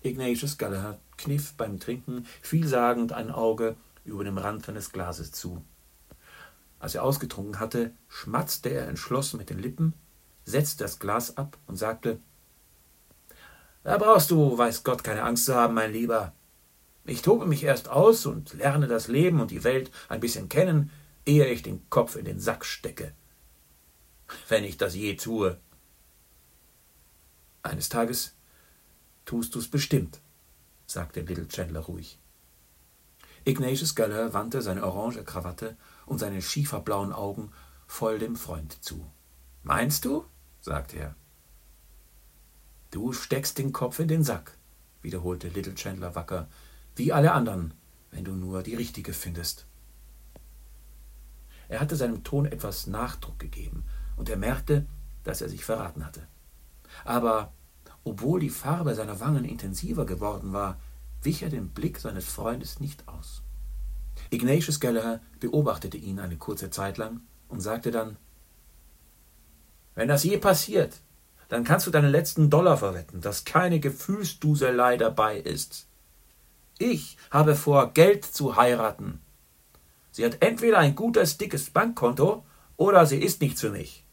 Ignatius 0.00 0.56
Gallagher 0.56 0.98
kniff 1.18 1.52
beim 1.52 1.78
Trinken 1.78 2.24
vielsagend 2.40 3.12
ein 3.12 3.30
Auge 3.30 3.76
über 4.06 4.24
dem 4.24 4.38
Rand 4.38 4.64
seines 4.64 4.90
Glases 4.90 5.32
zu. 5.32 5.62
Als 6.78 6.94
er 6.94 7.02
ausgetrunken 7.02 7.58
hatte, 7.58 7.92
schmatzte 8.08 8.70
er 8.70 8.88
entschlossen 8.88 9.38
mit 9.38 9.50
den 9.50 9.58
Lippen, 9.58 9.94
setzte 10.44 10.84
das 10.84 10.98
Glas 10.98 11.36
ab 11.36 11.58
und 11.66 11.76
sagte 11.76 12.20
Da 13.82 13.98
brauchst 13.98 14.30
du, 14.30 14.56
weiß 14.56 14.84
Gott, 14.84 15.02
keine 15.02 15.24
Angst 15.24 15.46
zu 15.46 15.54
haben, 15.54 15.74
mein 15.74 15.92
Lieber. 15.92 16.32
Ich 17.04 17.22
tobe 17.22 17.46
mich 17.46 17.64
erst 17.64 17.88
aus 17.88 18.26
und 18.26 18.52
lerne 18.54 18.86
das 18.86 19.08
Leben 19.08 19.40
und 19.40 19.50
die 19.50 19.64
Welt 19.64 19.90
ein 20.08 20.20
bisschen 20.20 20.48
kennen, 20.48 20.90
ehe 21.24 21.46
ich 21.46 21.62
den 21.62 21.88
Kopf 21.90 22.16
in 22.16 22.24
den 22.24 22.38
Sack 22.38 22.64
stecke. 22.64 23.12
Wenn 24.48 24.64
ich 24.64 24.76
das 24.76 24.94
je 24.94 25.16
tue. 25.16 25.58
Eines 27.62 27.88
Tages 27.88 28.34
tust 29.24 29.54
du's 29.54 29.68
bestimmt, 29.68 30.20
sagte 30.86 31.20
Little 31.20 31.48
Chandler 31.48 31.80
ruhig. 31.80 32.18
Ignatius 33.44 33.94
Geller 33.94 34.34
wandte 34.34 34.62
seine 34.62 34.84
orange 34.84 35.24
Krawatte 35.24 35.76
und 36.08 36.18
seine 36.18 36.42
schieferblauen 36.42 37.12
Augen 37.12 37.50
voll 37.86 38.18
dem 38.18 38.36
Freund 38.36 38.82
zu. 38.84 39.10
Meinst 39.62 40.04
du? 40.04 40.24
sagte 40.60 40.96
er. 40.96 41.14
Du 42.90 43.12
steckst 43.12 43.58
den 43.58 43.72
Kopf 43.72 43.98
in 43.98 44.08
den 44.08 44.24
Sack, 44.24 44.56
wiederholte 45.02 45.48
Little 45.48 45.74
Chandler 45.74 46.14
wacker, 46.14 46.48
wie 46.96 47.12
alle 47.12 47.32
anderen, 47.32 47.74
wenn 48.10 48.24
du 48.24 48.32
nur 48.32 48.62
die 48.62 48.74
richtige 48.74 49.12
findest. 49.12 49.66
Er 51.68 51.80
hatte 51.80 51.96
seinem 51.96 52.24
Ton 52.24 52.46
etwas 52.46 52.86
Nachdruck 52.86 53.38
gegeben, 53.38 53.84
und 54.16 54.28
er 54.28 54.36
merkte, 54.36 54.86
dass 55.22 55.42
er 55.42 55.48
sich 55.48 55.64
verraten 55.64 56.04
hatte. 56.04 56.26
Aber 57.04 57.52
obwohl 58.04 58.40
die 58.40 58.48
Farbe 58.48 58.94
seiner 58.94 59.20
Wangen 59.20 59.44
intensiver 59.44 60.06
geworden 60.06 60.52
war, 60.52 60.80
wich 61.22 61.42
er 61.42 61.50
dem 61.50 61.68
Blick 61.68 61.98
seines 61.98 62.24
Freundes 62.26 62.80
nicht 62.80 63.06
aus. 63.06 63.42
Ignatius 64.30 64.80
Gallagher 64.80 65.20
beobachtete 65.40 65.96
ihn 65.96 66.18
eine 66.18 66.36
kurze 66.36 66.70
Zeit 66.70 66.98
lang 66.98 67.20
und 67.48 67.60
sagte 67.60 67.90
dann 67.90 68.16
Wenn 69.94 70.08
das 70.08 70.24
je 70.24 70.38
passiert, 70.38 71.00
dann 71.48 71.64
kannst 71.64 71.86
du 71.86 71.90
deinen 71.90 72.10
letzten 72.10 72.50
Dollar 72.50 72.76
verwetten, 72.76 73.20
dass 73.20 73.44
keine 73.44 73.80
Gefühlsduselei 73.80 74.96
dabei 74.96 75.38
ist. 75.38 75.86
Ich 76.78 77.16
habe 77.30 77.56
vor, 77.56 77.92
Geld 77.92 78.24
zu 78.24 78.56
heiraten. 78.56 79.20
Sie 80.10 80.24
hat 80.24 80.42
entweder 80.42 80.78
ein 80.78 80.94
gutes, 80.94 81.38
dickes 81.38 81.70
Bankkonto 81.70 82.44
oder 82.76 83.06
sie 83.06 83.18
ist 83.18 83.40
nichts 83.40 83.60
für 83.60 83.70
mich. 83.70 84.04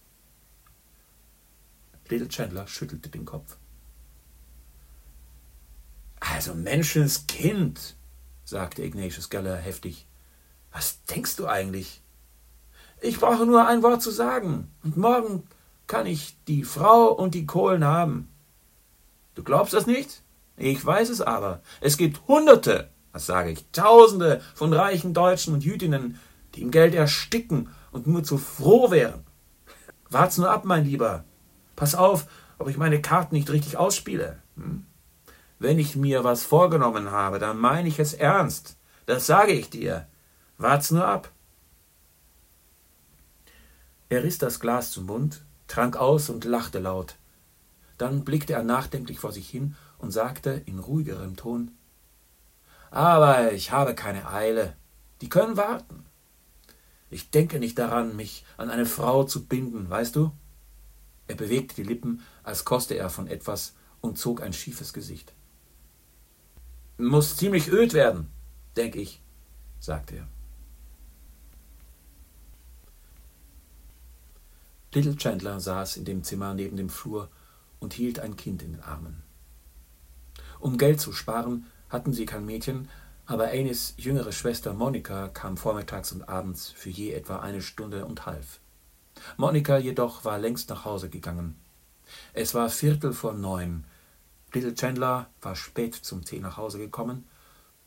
Little 2.08 2.28
Chandler 2.28 2.68
schüttelte 2.68 3.10
den 3.10 3.26
Kopf. 3.26 3.58
Also 6.20 6.54
Menschenskind, 6.54 7.96
sagte 8.46 8.84
Ignatius 8.84 9.30
Geller 9.30 9.58
heftig. 9.58 10.08
Was 10.72 11.04
denkst 11.06 11.36
du 11.36 11.48
eigentlich? 11.48 12.02
Ich 13.02 13.20
brauche 13.20 13.46
nur 13.46 13.68
ein 13.68 13.84
Wort 13.84 14.02
zu 14.02 14.12
sagen, 14.12 14.72
und 14.84 14.96
morgen 14.96 15.44
kann 15.88 16.06
ich 16.06 16.38
die 16.48 16.64
Frau 16.64 17.12
und 17.12 17.36
die 17.36 17.46
Kohlen 17.46 17.84
haben. 17.84 18.30
Du 19.36 19.44
glaubst 19.44 19.74
das 19.74 19.86
nicht? 19.86 20.22
Ich 20.58 20.84
weiß 20.86 21.10
es 21.10 21.22
aber. 21.22 21.62
Es 21.82 21.98
gibt 21.98 22.28
Hunderte, 22.28 22.90
was 23.12 23.26
sage 23.26 23.52
ich, 23.52 23.66
Tausende 23.72 24.42
von 24.54 24.72
reichen 24.72 25.14
Deutschen 25.14 25.54
und 25.54 25.64
Jüdinnen, 25.64 26.20
die 26.54 26.62
im 26.62 26.72
Geld 26.72 26.96
ersticken 26.96 27.70
und 27.92 28.08
nur 28.08 28.24
zu 28.24 28.38
froh 28.38 28.92
wären. 28.92 29.26
Wart's 30.10 30.38
nur 30.38 30.50
ab, 30.50 30.64
mein 30.66 30.86
Lieber. 30.86 31.26
Pass 31.76 31.96
auf, 31.96 32.28
ob 32.58 32.70
ich 32.70 32.78
meine 32.78 33.02
Karten 33.02 33.36
nicht 33.36 33.50
richtig 33.50 33.76
ausspiele. 33.78 34.42
Hm? 34.56 34.86
Wenn 35.60 35.80
ich 35.80 35.96
mir 35.96 36.24
was 36.24 36.44
vorgenommen 36.44 37.12
habe, 37.12 37.40
dann 37.40 37.58
meine 37.58 37.88
ich 37.88 38.00
es 38.00 38.14
ernst. 38.14 38.78
Das 39.06 39.26
sage 39.26 39.54
ich 39.54 39.70
dir. 39.70 40.08
Wart's 40.58 40.92
nur 40.92 41.06
ab. 41.06 41.32
Er 44.10 44.24
riss 44.24 44.38
das 44.38 44.60
Glas 44.60 44.92
zum 44.92 45.06
Mund, 45.06 45.44
trank 45.68 45.98
aus 45.98 46.30
und 46.30 46.46
lachte 46.46 46.80
laut. 46.80 47.16
Dann 47.98 48.26
blickte 48.26 48.54
er 48.54 48.64
nachdenklich 48.64 49.20
vor 49.20 49.32
sich 49.32 49.50
hin 49.50 49.76
und 49.98 50.12
sagte 50.12 50.62
in 50.66 50.80
ruhigerem 50.80 51.36
Ton 51.36 51.72
Aber 52.92 53.54
ich 53.54 53.72
habe 53.72 53.96
keine 53.96 54.30
Eile. 54.30 54.76
Die 55.22 55.30
können 55.30 55.58
warten. 55.58 56.06
Ich 57.10 57.32
denke 57.32 57.60
nicht 57.60 57.80
daran, 57.80 58.16
mich 58.16 58.46
an 58.58 58.70
eine 58.70 58.86
Frau 58.86 59.24
zu 59.24 59.46
binden, 59.46 59.90
weißt 59.90 60.16
du? 60.16 60.32
Er 61.28 61.36
bewegte 61.36 61.76
die 61.76 61.84
Lippen, 61.84 62.22
als 62.44 62.66
koste 62.66 62.96
er 62.96 63.10
von 63.10 63.28
etwas 63.28 63.74
und 64.02 64.18
zog 64.18 64.42
ein 64.42 64.54
schiefes 64.54 64.94
Gesicht. 64.94 65.34
Muss 66.98 67.36
ziemlich 67.36 67.72
öd 67.72 67.94
werden, 67.94 68.30
denk 68.78 68.96
ich, 68.96 69.22
sagte 69.80 70.16
er. 70.18 70.28
Little 74.94 75.18
Chandler 75.18 75.60
saß 75.60 75.98
in 75.98 76.06
dem 76.06 76.24
Zimmer 76.24 76.54
neben 76.54 76.78
dem 76.78 76.90
Flur 76.90 77.30
und 77.80 77.94
hielt 77.94 78.20
ein 78.20 78.38
Kind 78.38 78.64
in 78.64 78.72
den 78.72 78.82
Armen. 78.82 79.24
Um 80.62 80.78
Geld 80.78 81.02
zu 81.02 81.12
sparen, 81.12 81.66
hatten 81.90 82.14
sie 82.14 82.26
kein 82.26 82.46
Mädchen, 82.46 82.88
aber 83.26 83.50
Anis 83.50 83.94
jüngere 83.98 84.32
Schwester 84.32 84.74
Monika 84.74 85.28
kam 85.28 85.58
vormittags 85.58 86.14
und 86.14 86.30
abends 86.30 86.70
für 86.70 86.90
je 86.90 87.12
etwa 87.12 87.40
eine 87.40 87.62
Stunde 87.62 88.06
und 88.06 88.26
half. 88.26 88.62
Monika 89.36 89.78
jedoch 89.78 90.24
war 90.24 90.40
längst 90.40 90.70
nach 90.70 90.86
Hause 90.86 91.10
gegangen. 91.10 91.56
Es 92.34 92.54
war 92.54 92.70
Viertel 92.70 93.12
vor 93.12 93.34
neun, 93.34 93.84
Little 94.56 94.74
Chandler 94.74 95.30
war 95.42 95.56
spät 95.58 95.96
zum 95.96 96.24
Tee 96.24 96.40
nach 96.40 96.56
Hause 96.56 96.78
gekommen 96.78 97.28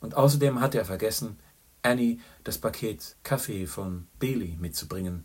und 0.00 0.14
außerdem 0.14 0.60
hatte 0.60 0.76
er 0.76 0.84
vergessen, 0.84 1.38
Annie 1.82 2.20
das 2.44 2.58
Paket 2.58 3.16
Kaffee 3.22 3.66
von 3.66 4.06
Bailey 4.18 4.56
mitzubringen. 4.60 5.24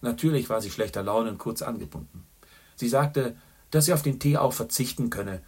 Natürlich 0.00 0.50
war 0.50 0.60
sie 0.60 0.72
schlechter 0.72 1.04
Laune 1.04 1.30
und 1.30 1.38
kurz 1.38 1.62
angebunden. 1.62 2.26
Sie 2.74 2.88
sagte, 2.88 3.36
dass 3.70 3.84
sie 3.84 3.92
auf 3.92 4.02
den 4.02 4.18
Tee 4.18 4.36
auch 4.36 4.52
verzichten 4.52 5.08
könne, 5.08 5.40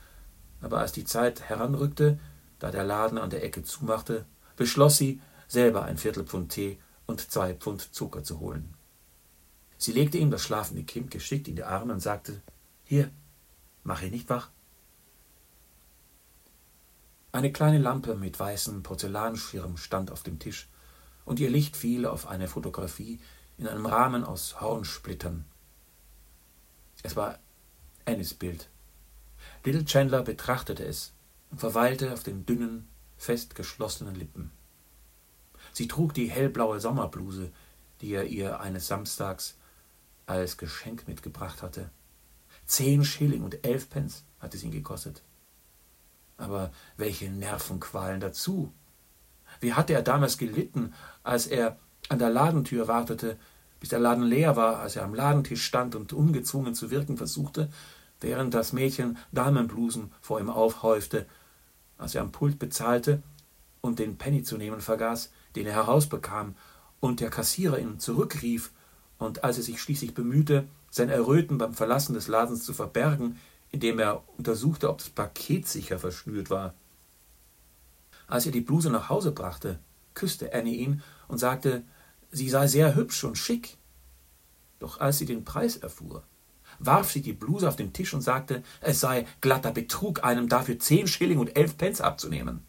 aber 0.61 0.79
als 0.79 0.93
die 0.93 1.05
Zeit 1.05 1.43
heranrückte, 1.49 2.21
da 2.61 2.71
der 2.71 2.85
Laden 2.85 3.19
an 3.19 3.31
der 3.31 3.43
Ecke 3.43 3.65
zumachte, 3.65 4.27
beschloss 4.57 4.97
sie, 4.97 5.21
selber 5.49 5.83
ein 5.83 5.99
Viertelpfund 5.99 6.53
Tee 6.53 6.79
und 7.07 7.29
zwei 7.33 7.55
Pfund 7.55 7.93
Zucker 7.93 8.23
zu 8.23 8.39
holen. 8.39 8.73
Sie 9.79 9.93
legte 9.93 10.19
ihm 10.19 10.31
das 10.31 10.43
schlafende 10.43 10.85
Kind 10.85 11.11
geschickt 11.11 11.49
in 11.49 11.57
die 11.57 11.65
Arme 11.65 11.93
und 11.93 12.01
sagte 12.01 12.41
Hier, 12.85 13.11
mach 13.83 14.01
ihn 14.01 14.13
nicht 14.13 14.31
wach. 14.31 14.54
Eine 17.35 17.51
kleine 17.51 17.79
Lampe 17.79 18.15
mit 18.15 18.39
weißem 18.39 18.85
Porzellanschirm 18.85 19.77
stand 19.77 20.13
auf 20.13 20.23
dem 20.23 20.39
Tisch, 20.39 20.69
und 21.25 21.41
ihr 21.41 21.51
Licht 21.51 21.77
fiel 21.77 22.07
auf 22.07 22.29
eine 22.29 22.47
Fotografie 22.47 23.19
in 23.59 23.67
einem 23.67 23.87
Rahmen 23.87 24.23
aus 24.23 24.61
Hornsplittern. 24.61 25.45
Es 27.03 27.17
war 27.17 27.41
Annies 28.05 28.35
Bild. 28.35 28.69
Little 29.65 29.85
Chandler 29.85 30.23
betrachtete 30.23 30.85
es 30.85 31.13
und 31.51 31.59
verweilte 31.59 32.13
auf 32.13 32.23
den 32.23 32.47
dünnen, 32.47 32.87
fest 33.17 33.57
geschlossenen 33.57 34.15
Lippen. 34.15 34.53
Sie 35.73 35.89
trug 35.89 36.15
die 36.15 36.31
hellblaue 36.31 36.79
Sommerbluse, 36.79 37.51
die 38.01 38.13
er 38.13 38.27
ihr 38.27 38.61
eines 38.61 38.87
Samstags 38.87 39.57
als 40.27 40.57
Geschenk 40.57 41.09
mitgebracht 41.09 41.63
hatte. 41.63 41.91
Zehn 42.65 43.05
Schilling 43.05 43.43
und 43.43 43.67
elf 43.67 43.91
Pence 43.91 44.23
hatte 44.39 44.57
es 44.57 44.63
ihn 44.63 44.71
gekostet. 44.71 45.25
Aber 46.37 46.71
welche 46.97 47.31
Nervenqualen 47.31 48.21
dazu! 48.21 48.73
Wie 49.61 49.73
hatte 49.73 49.93
er 49.93 50.03
damals 50.03 50.37
gelitten, 50.39 50.95
als 51.23 51.47
er 51.47 51.79
an 52.09 52.19
der 52.19 52.31
Ladentür 52.31 52.89
wartete, 52.89 53.39
bis 53.81 53.91
der 53.91 54.01
Laden 54.01 54.25
leer 54.25 54.57
war, 54.57 54.79
als 54.79 54.97
er 54.97 55.05
am 55.05 55.15
Ladentisch 55.15 55.65
stand 55.65 55.95
und 55.95 56.13
ungezwungen 56.13 56.75
zu 56.75 56.91
wirken 56.91 57.17
versuchte, 57.17 57.71
während 58.21 58.55
das 58.55 58.73
Mädchen 58.73 59.19
Damenblusen 59.33 60.13
vor 60.21 60.41
ihm 60.41 60.51
aufhäufte, 60.51 61.27
als 61.99 62.15
er 62.15 62.23
am 62.23 62.33
Pult 62.33 62.59
bezahlte 62.59 63.23
und 63.81 63.99
den 63.99 64.17
Penny 64.17 64.43
zu 64.43 64.57
nehmen 64.57 64.81
vergaß, 64.81 65.31
den 65.55 65.67
er 65.67 65.75
herausbekam, 65.75 66.55
und 67.01 67.21
der 67.21 67.29
Kassierer 67.29 67.79
ihn 67.79 68.01
zurückrief, 68.01 68.73
und 69.19 69.45
als 69.45 69.59
er 69.59 69.63
sich 69.63 69.81
schließlich 69.81 70.15
bemühte, 70.15 70.67
sein 70.91 71.11
Erröten 71.11 71.59
beim 71.59 71.75
Verlassen 71.75 72.15
des 72.15 72.29
Ladens 72.29 72.65
zu 72.65 72.73
verbergen, 72.73 73.39
indem 73.75 73.99
er 73.99 74.23
untersuchte, 74.39 74.89
ob 74.89 74.99
das 74.99 75.11
Paket 75.11 75.67
sicher 75.67 75.99
verschnürt 75.99 76.49
war. 76.49 76.75
Als 78.29 78.47
er 78.47 78.53
die 78.53 78.61
Bluse 78.61 78.89
nach 78.89 79.09
Hause 79.09 79.33
brachte, 79.33 79.81
küsste 80.15 80.55
Annie 80.55 80.77
ihn 80.77 81.03
und 81.27 81.39
sagte, 81.39 81.83
sie 82.31 82.49
sei 82.49 82.69
sehr 82.69 82.95
hübsch 82.95 83.25
und 83.25 83.37
schick. 83.37 83.77
Doch 84.79 85.01
als 85.01 85.19
sie 85.19 85.27
den 85.27 85.45
Preis 85.45 85.77
erfuhr, 85.77 86.23
warf 86.79 87.11
sie 87.11 87.21
die 87.21 87.33
Bluse 87.33 87.69
auf 87.69 87.75
den 87.75 87.93
Tisch 87.93 88.15
und 88.15 88.21
sagte, 88.21 88.63
es 88.81 89.01
sei 89.01 89.27
glatter 89.41 89.73
Betrug, 89.73 90.23
einem 90.23 90.49
dafür 90.49 90.79
zehn 90.79 91.09
Schilling 91.09 91.41
und 91.41 91.57
elf 91.57 91.77
Pence 91.77 92.01
abzunehmen. 92.01 92.61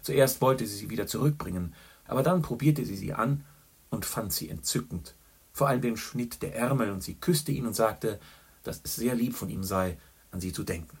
Zuerst 0.00 0.40
wollte 0.40 0.66
sie 0.66 0.76
sie 0.76 0.88
wieder 0.88 1.06
zurückbringen, 1.06 1.74
aber 2.06 2.22
dann 2.22 2.40
probierte 2.40 2.86
sie 2.86 2.96
sie 2.96 3.12
an 3.12 3.44
und 3.90 4.06
fand 4.06 4.32
sie 4.32 4.48
entzückend, 4.48 5.14
vor 5.52 5.68
allem 5.68 5.82
den 5.82 5.98
Schnitt 5.98 6.40
der 6.40 6.56
Ärmel, 6.56 6.90
und 6.90 7.02
sie 7.02 7.16
küsste 7.16 7.52
ihn 7.52 7.66
und 7.66 7.76
sagte, 7.76 8.18
dass 8.62 8.80
es 8.82 8.96
sehr 8.96 9.14
lieb 9.14 9.34
von 9.34 9.48
ihm 9.48 9.64
sei, 9.64 9.98
an 10.30 10.40
sie 10.40 10.52
zu 10.52 10.64
denken. 10.64 10.98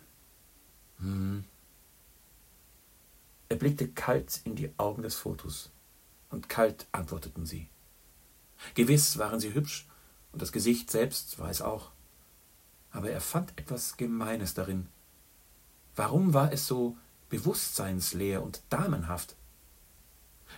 Hm. 0.98 1.44
Er 3.48 3.56
blickte 3.56 3.88
kalt 3.88 4.40
in 4.44 4.54
die 4.54 4.72
Augen 4.78 5.02
des 5.02 5.16
Fotos, 5.16 5.70
und 6.30 6.48
kalt 6.48 6.86
antworteten 6.92 7.46
sie. 7.46 7.68
Gewiss 8.74 9.18
waren 9.18 9.40
sie 9.40 9.54
hübsch, 9.54 9.88
und 10.32 10.40
das 10.40 10.52
Gesicht 10.52 10.90
selbst 10.90 11.38
war 11.38 11.50
es 11.50 11.60
auch. 11.60 11.90
Aber 12.92 13.10
er 13.10 13.20
fand 13.20 13.52
etwas 13.58 13.96
Gemeines 13.96 14.54
darin. 14.54 14.88
Warum 15.96 16.34
war 16.34 16.52
es 16.52 16.66
so 16.66 16.96
bewusstseinsleer 17.28 18.42
und 18.42 18.62
damenhaft? 18.68 19.36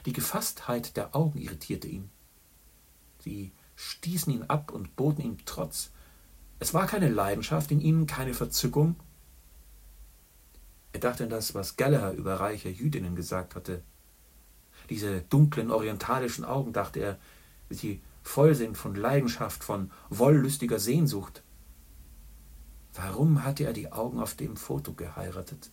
Die 0.07 0.13
Gefasstheit 0.13 0.97
der 0.97 1.15
Augen 1.15 1.39
irritierte 1.39 1.89
ihn. 1.89 2.11
Sie 3.21 3.53
stießen 3.77 4.33
ihn 4.33 4.43
ab 4.45 4.73
und 4.73 4.97
boten 4.97 5.25
ihm 5.25 5.39
Trotz. 5.45 5.91
Es 6.63 6.73
war 6.73 6.87
keine 6.87 7.09
Leidenschaft 7.09 7.73
in 7.73 7.81
ihnen, 7.81 8.07
keine 8.07 8.35
Verzückung. 8.35 8.95
Er 10.93 11.01
dachte 11.01 11.25
an 11.25 11.29
das, 11.29 11.57
was 11.57 11.77
Gallagher 11.77 12.13
über 12.13 12.39
reiche 12.39 12.69
Jüdinnen 12.69 13.17
gesagt 13.17 13.57
hatte. 13.57 13.83
Diese 14.89 15.23
dunklen 15.23 15.73
orientalischen 15.73 16.45
Augen, 16.45 16.73
dachte 16.73 17.01
er, 17.01 17.19
wie 17.69 17.75
sie 17.75 18.01
voll 18.23 18.55
sind 18.55 18.77
von 18.77 18.95
Leidenschaft, 18.95 19.65
von 19.65 19.91
wollüstiger 20.09 20.79
Sehnsucht. 20.79 21.43
Warum 22.95 23.43
hatte 23.43 23.65
er 23.65 23.73
die 23.73 23.91
Augen 23.91 24.21
auf 24.21 24.37
dem 24.37 24.57
Foto 24.57 24.93
geheiratet? 24.93 25.73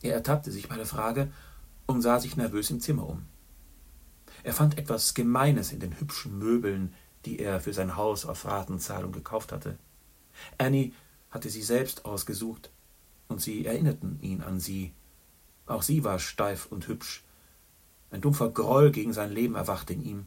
Er 0.00 0.14
ertappte 0.14 0.50
sich 0.50 0.70
bei 0.70 0.76
der 0.76 0.86
Frage 0.86 1.30
und 1.84 2.00
sah 2.00 2.18
sich 2.18 2.38
nervös 2.38 2.70
im 2.70 2.80
Zimmer 2.80 3.06
um. 3.06 3.26
Er 4.42 4.54
fand 4.54 4.78
etwas 4.78 5.12
Gemeines 5.12 5.70
in 5.70 5.80
den 5.80 6.00
hübschen 6.00 6.38
Möbeln, 6.38 6.94
die 7.26 7.38
er 7.38 7.60
für 7.60 7.72
sein 7.72 7.96
Haus 7.96 8.26
auf 8.26 8.44
Ratenzahlung 8.44 9.12
gekauft 9.12 9.52
hatte. 9.52 9.78
Annie 10.58 10.92
hatte 11.30 11.50
sie 11.50 11.62
selbst 11.62 12.04
ausgesucht, 12.04 12.70
und 13.28 13.40
sie 13.40 13.64
erinnerten 13.64 14.18
ihn 14.20 14.42
an 14.42 14.60
sie. 14.60 14.92
Auch 15.66 15.82
sie 15.82 16.04
war 16.04 16.18
steif 16.18 16.66
und 16.66 16.88
hübsch. 16.88 17.24
Ein 18.10 18.20
dumpfer 18.20 18.50
Groll 18.50 18.90
gegen 18.90 19.12
sein 19.12 19.32
Leben 19.32 19.54
erwachte 19.54 19.94
in 19.94 20.04
ihm. 20.04 20.26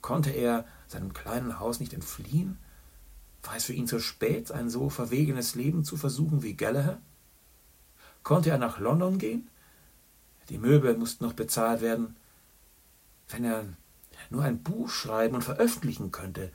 Konnte 0.00 0.30
er 0.30 0.66
seinem 0.86 1.12
kleinen 1.12 1.58
Haus 1.58 1.80
nicht 1.80 1.92
entfliehen? 1.92 2.58
War 3.42 3.56
es 3.56 3.64
für 3.64 3.72
ihn 3.72 3.86
zu 3.86 4.00
spät, 4.00 4.52
ein 4.52 4.68
so 4.68 4.90
verwegenes 4.90 5.54
Leben 5.54 5.82
zu 5.84 5.96
versuchen 5.96 6.42
wie 6.42 6.54
Gallagher? 6.54 7.00
Konnte 8.22 8.50
er 8.50 8.58
nach 8.58 8.78
London 8.78 9.18
gehen? 9.18 9.48
Die 10.50 10.58
Möbel 10.58 10.96
mussten 10.96 11.24
noch 11.24 11.32
bezahlt 11.32 11.80
werden. 11.80 12.16
Wenn 13.28 13.44
er 13.44 13.64
nur 14.28 14.42
ein 14.42 14.62
Buch 14.62 14.88
schreiben 14.88 15.34
und 15.34 15.42
veröffentlichen 15.42 16.10
könnte, 16.10 16.52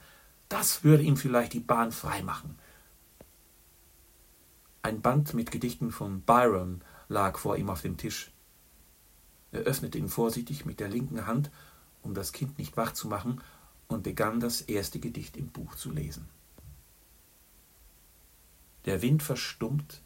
das 0.48 0.84
würde 0.84 1.02
ihm 1.02 1.16
vielleicht 1.16 1.52
die 1.52 1.60
Bahn 1.60 1.90
freimachen. 1.90 2.58
Ein 4.82 5.00
Band 5.00 5.34
mit 5.34 5.50
Gedichten 5.50 5.90
von 5.90 6.20
Byron 6.20 6.82
lag 7.08 7.38
vor 7.38 7.56
ihm 7.56 7.70
auf 7.70 7.82
dem 7.82 7.96
Tisch. 7.96 8.30
Er 9.50 9.60
öffnete 9.62 9.98
ihn 9.98 10.08
vorsichtig 10.08 10.64
mit 10.64 10.78
der 10.78 10.88
linken 10.88 11.26
Hand, 11.26 11.50
um 12.02 12.14
das 12.14 12.32
Kind 12.32 12.58
nicht 12.58 12.76
wach 12.76 12.92
zu 12.92 13.08
machen, 13.08 13.40
und 13.88 14.02
begann 14.02 14.40
das 14.40 14.60
erste 14.60 14.98
Gedicht 14.98 15.36
im 15.36 15.48
Buch 15.48 15.74
zu 15.74 15.90
lesen. 15.90 16.28
Der 18.84 19.02
Wind 19.02 19.22
verstummt, 19.22 20.02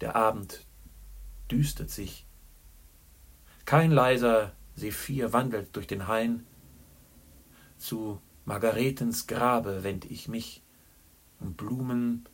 der 0.00 0.16
Abend 0.16 0.64
düstert 1.50 1.90
sich. 1.90 2.26
Kein 3.64 3.90
leiser 3.90 4.52
Sephir 4.76 5.32
wandelt 5.32 5.74
durch 5.76 5.86
den 5.86 6.06
Hain. 6.06 6.46
Zu 7.78 8.20
Margaretens 8.44 9.26
Grabe 9.26 9.84
wend 9.84 10.04
ich 10.04 10.28
mich, 10.28 10.62
um 11.40 11.54
Blumen 11.54 12.28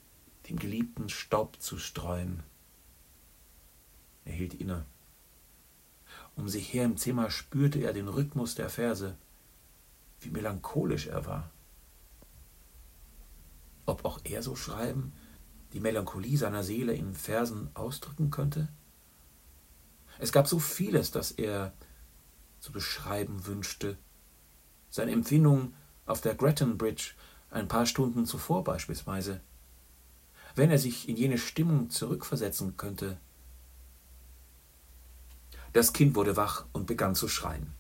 dem 0.49 0.59
geliebten 0.59 1.09
Staub 1.09 1.61
zu 1.61 1.79
streuen. 1.79 2.43
Er 4.25 4.33
hielt 4.33 4.55
inne. 4.55 4.85
Um 6.37 6.49
sich 6.49 6.73
her 6.73 6.85
im 6.85 6.97
Zimmer 6.97 7.31
spürte 7.31 7.79
er 7.81 7.93
den 7.93 8.09
Rhythmus 8.09 8.55
der 8.55 8.71
Verse, 8.71 9.17
wie 10.21 10.31
melancholisch 10.31 11.07
er 11.07 11.27
war. 11.27 11.51
Ob 13.87 14.05
auch 14.05 14.21
er 14.25 14.43
so 14.43 14.57
schreiben, 14.57 15.13
die 15.73 15.81
Melancholie 15.81 16.39
seiner 16.39 16.65
Seele 16.65 16.95
in 16.95 17.15
Versen 17.15 17.71
ausdrücken 17.75 18.31
könnte? 18.31 18.69
Es 20.19 20.33
gab 20.33 20.49
so 20.49 20.59
vieles, 20.59 21.11
das 21.11 21.33
er 21.33 21.75
zu 22.61 22.73
beschreiben 22.73 23.47
wünschte. 23.47 23.99
Seine 24.95 25.11
Empfindung 25.11 25.75
auf 26.07 26.21
der 26.21 26.37
Gretton 26.37 26.79
Bridge 26.79 27.15
ein 27.51 27.67
paar 27.67 27.85
Stunden 27.85 28.27
zuvor 28.27 28.63
beispielsweise. 28.63 29.41
Wenn 30.55 30.71
er 30.71 30.79
sich 30.79 31.09
in 31.09 31.17
jene 31.17 31.37
Stimmung 31.37 31.91
zurückversetzen 31.91 32.77
könnte. 32.77 33.19
Das 35.73 35.93
Kind 35.93 36.15
wurde 36.15 36.37
wach 36.37 36.67
und 36.73 36.87
begann 36.87 37.17
zu 37.17 37.27
schreien. 37.27 37.73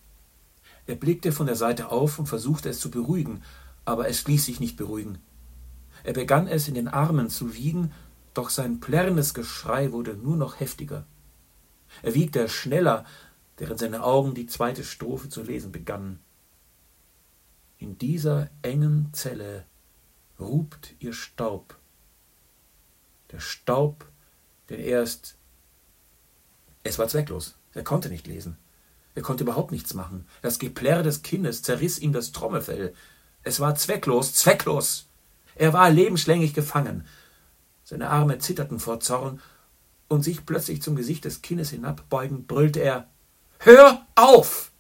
Er 0.89 0.97
blickte 0.97 1.31
von 1.31 1.47
der 1.47 1.55
Seite 1.55 1.93
auf 1.93 2.19
und 2.19 2.27
versuchte 2.27 2.69
es 2.69 2.81
zu 2.81 2.91
beruhigen, 2.91 3.45
aber 3.85 4.09
es 4.09 4.27
ließ 4.27 4.45
sich 4.45 4.59
nicht 4.59 4.77
beruhigen. 4.77 5.19
Er 6.03 6.15
begann 6.15 6.49
es 6.49 6.67
in 6.67 6.75
den 6.75 6.89
Armen 6.89 7.31
zu 7.31 7.55
wiegen, 7.55 7.93
doch 8.35 8.51
sein 8.51 8.81
plärrendes 8.81 9.35
Geschrei 9.35 9.93
wurde 9.93 10.17
nur 10.17 10.37
noch 10.37 10.59
heftiger. 10.59 11.07
Er 12.03 12.15
wiegte 12.15 12.49
schneller, 12.49 13.05
während 13.57 13.79
seine 13.79 14.03
Augen 14.03 14.35
die 14.35 14.47
zweite 14.47 14.83
Strophe 14.83 15.29
zu 15.29 15.45
lesen 15.45 15.71
begannen. 15.71 16.19
In 17.85 17.99
dieser 17.99 18.49
engen 18.63 19.11
Zelle 19.13 19.67
rubt 20.41 20.95
ihr 21.01 21.13
Staub. 21.13 21.77
Der 23.31 23.41
Staub, 23.41 24.07
den 24.71 24.81
erst. 24.81 25.37
Es 26.83 26.99
war 26.99 27.09
zwecklos. 27.09 27.57
Er 27.75 27.85
konnte 27.85 28.09
nicht 28.09 28.27
lesen. 28.27 28.57
Er 29.15 29.21
konnte 29.21 29.45
überhaupt 29.45 29.71
nichts 29.71 29.93
machen. 29.93 30.27
Das 30.41 30.59
Geplärr 30.59 31.03
des 31.03 31.21
Kindes 31.21 31.61
zerriss 31.61 31.99
ihm 31.99 32.15
das 32.15 32.33
Trommelfell. 32.33 32.95
Es 33.43 33.61
war 33.61 33.75
zwecklos, 33.75 34.33
zwecklos. 34.33 35.07
Er 35.55 35.75
war 35.75 35.91
lebenslänglich 35.91 36.55
gefangen. 36.55 37.07
Seine 37.85 38.09
Arme 38.09 38.39
zitterten 38.39 38.81
vor 38.81 39.01
Zorn, 39.01 39.43
und 40.09 40.23
sich 40.23 40.47
plötzlich 40.47 40.81
zum 40.81 40.97
Gesicht 40.97 41.27
des 41.27 41.43
Kindes 41.43 41.69
hinabbeugend, 41.69 42.49
brüllte 42.49 42.81
er 42.81 43.11
Hör 43.59 44.07
auf. 44.15 44.73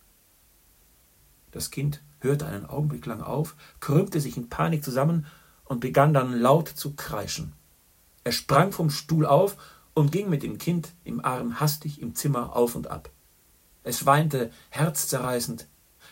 Das 1.50 1.70
Kind 1.70 2.00
hörte 2.24 2.46
einen 2.46 2.66
Augenblick 2.66 3.06
lang 3.06 3.22
auf, 3.22 3.54
krümmte 3.78 4.20
sich 4.20 4.36
in 4.36 4.48
Panik 4.48 4.82
zusammen 4.82 5.26
und 5.64 5.80
begann 5.80 6.12
dann 6.12 6.38
laut 6.38 6.68
zu 6.68 6.94
kreischen. 6.94 7.52
Er 8.24 8.32
sprang 8.32 8.72
vom 8.72 8.90
Stuhl 8.90 9.26
auf 9.26 9.56
und 9.94 10.10
ging 10.10 10.28
mit 10.28 10.42
dem 10.42 10.58
Kind 10.58 10.92
im 11.04 11.24
Arm 11.24 11.60
hastig 11.60 12.02
im 12.02 12.14
Zimmer 12.14 12.56
auf 12.56 12.74
und 12.74 12.88
ab. 12.88 13.10
Es 13.84 14.06
weinte 14.06 14.50
herzzerreißend, 14.70 15.68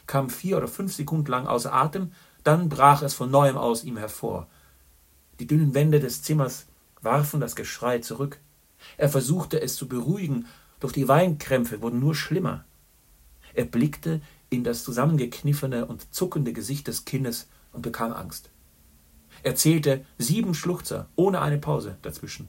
kam 0.07 0.31
vier 0.31 0.59
oder 0.59 0.69
fünf 0.69 0.95
Sekunden 0.95 1.31
lang 1.31 1.47
außer 1.47 1.73
Atem, 1.73 2.13
dann 2.45 2.69
brach 2.69 3.03
es 3.03 3.15
von 3.15 3.31
neuem 3.31 3.57
aus 3.57 3.83
ihm 3.83 3.97
hervor. 3.97 4.47
Die 5.41 5.47
dünnen 5.47 5.75
Wände 5.75 6.01
des 6.01 6.23
Zimmers 6.23 6.67
warfen 7.01 7.41
das 7.41 7.57
Geschrei 7.57 7.99
zurück. 7.99 8.39
Er 8.97 9.09
versuchte 9.09 9.61
es 9.61 9.77
zu 9.77 9.89
beruhigen, 9.89 10.47
doch 10.81 10.93
die 10.93 11.09
Weinkrämpfe 11.09 11.81
wurden 11.81 12.01
nur 12.01 12.15
schlimmer. 12.15 12.65
Er 13.55 13.65
blickte 13.65 14.21
in 14.53 14.65
das 14.65 14.85
zusammengekniffene 14.85 15.87
und 15.87 16.15
zuckende 16.15 16.53
Gesicht 16.53 16.87
des 16.87 17.05
Kindes 17.05 17.49
und 17.73 17.83
bekam 17.83 18.13
Angst. 18.13 18.51
Er 19.43 19.57
zählte 19.57 20.05
sieben 20.19 20.55
Schluchzer 20.55 21.09
ohne 21.17 21.41
eine 21.41 21.59
Pause 21.59 21.97
dazwischen 22.03 22.49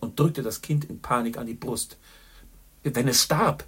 und 0.00 0.18
drückte 0.18 0.42
das 0.42 0.62
Kind 0.62 0.84
in 0.84 1.00
Panik 1.00 1.38
an 1.38 1.46
die 1.46 1.54
Brust. 1.54 1.96
Wenn 2.82 3.08
es 3.08 3.22
starb! 3.22 3.64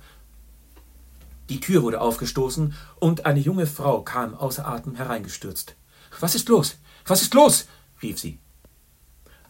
Die 1.48 1.60
Tür 1.60 1.84
wurde 1.84 2.00
aufgestoßen 2.00 2.74
und 2.98 3.24
eine 3.24 3.38
junge 3.38 3.66
Frau 3.66 4.02
kam 4.02 4.34
außer 4.34 4.66
Atem 4.66 4.96
hereingestürzt. 4.96 5.76
Was 6.18 6.34
ist 6.34 6.48
los? 6.48 6.78
Was 7.06 7.22
ist 7.22 7.34
los? 7.34 7.68
rief 8.02 8.18
sie. 8.18 8.40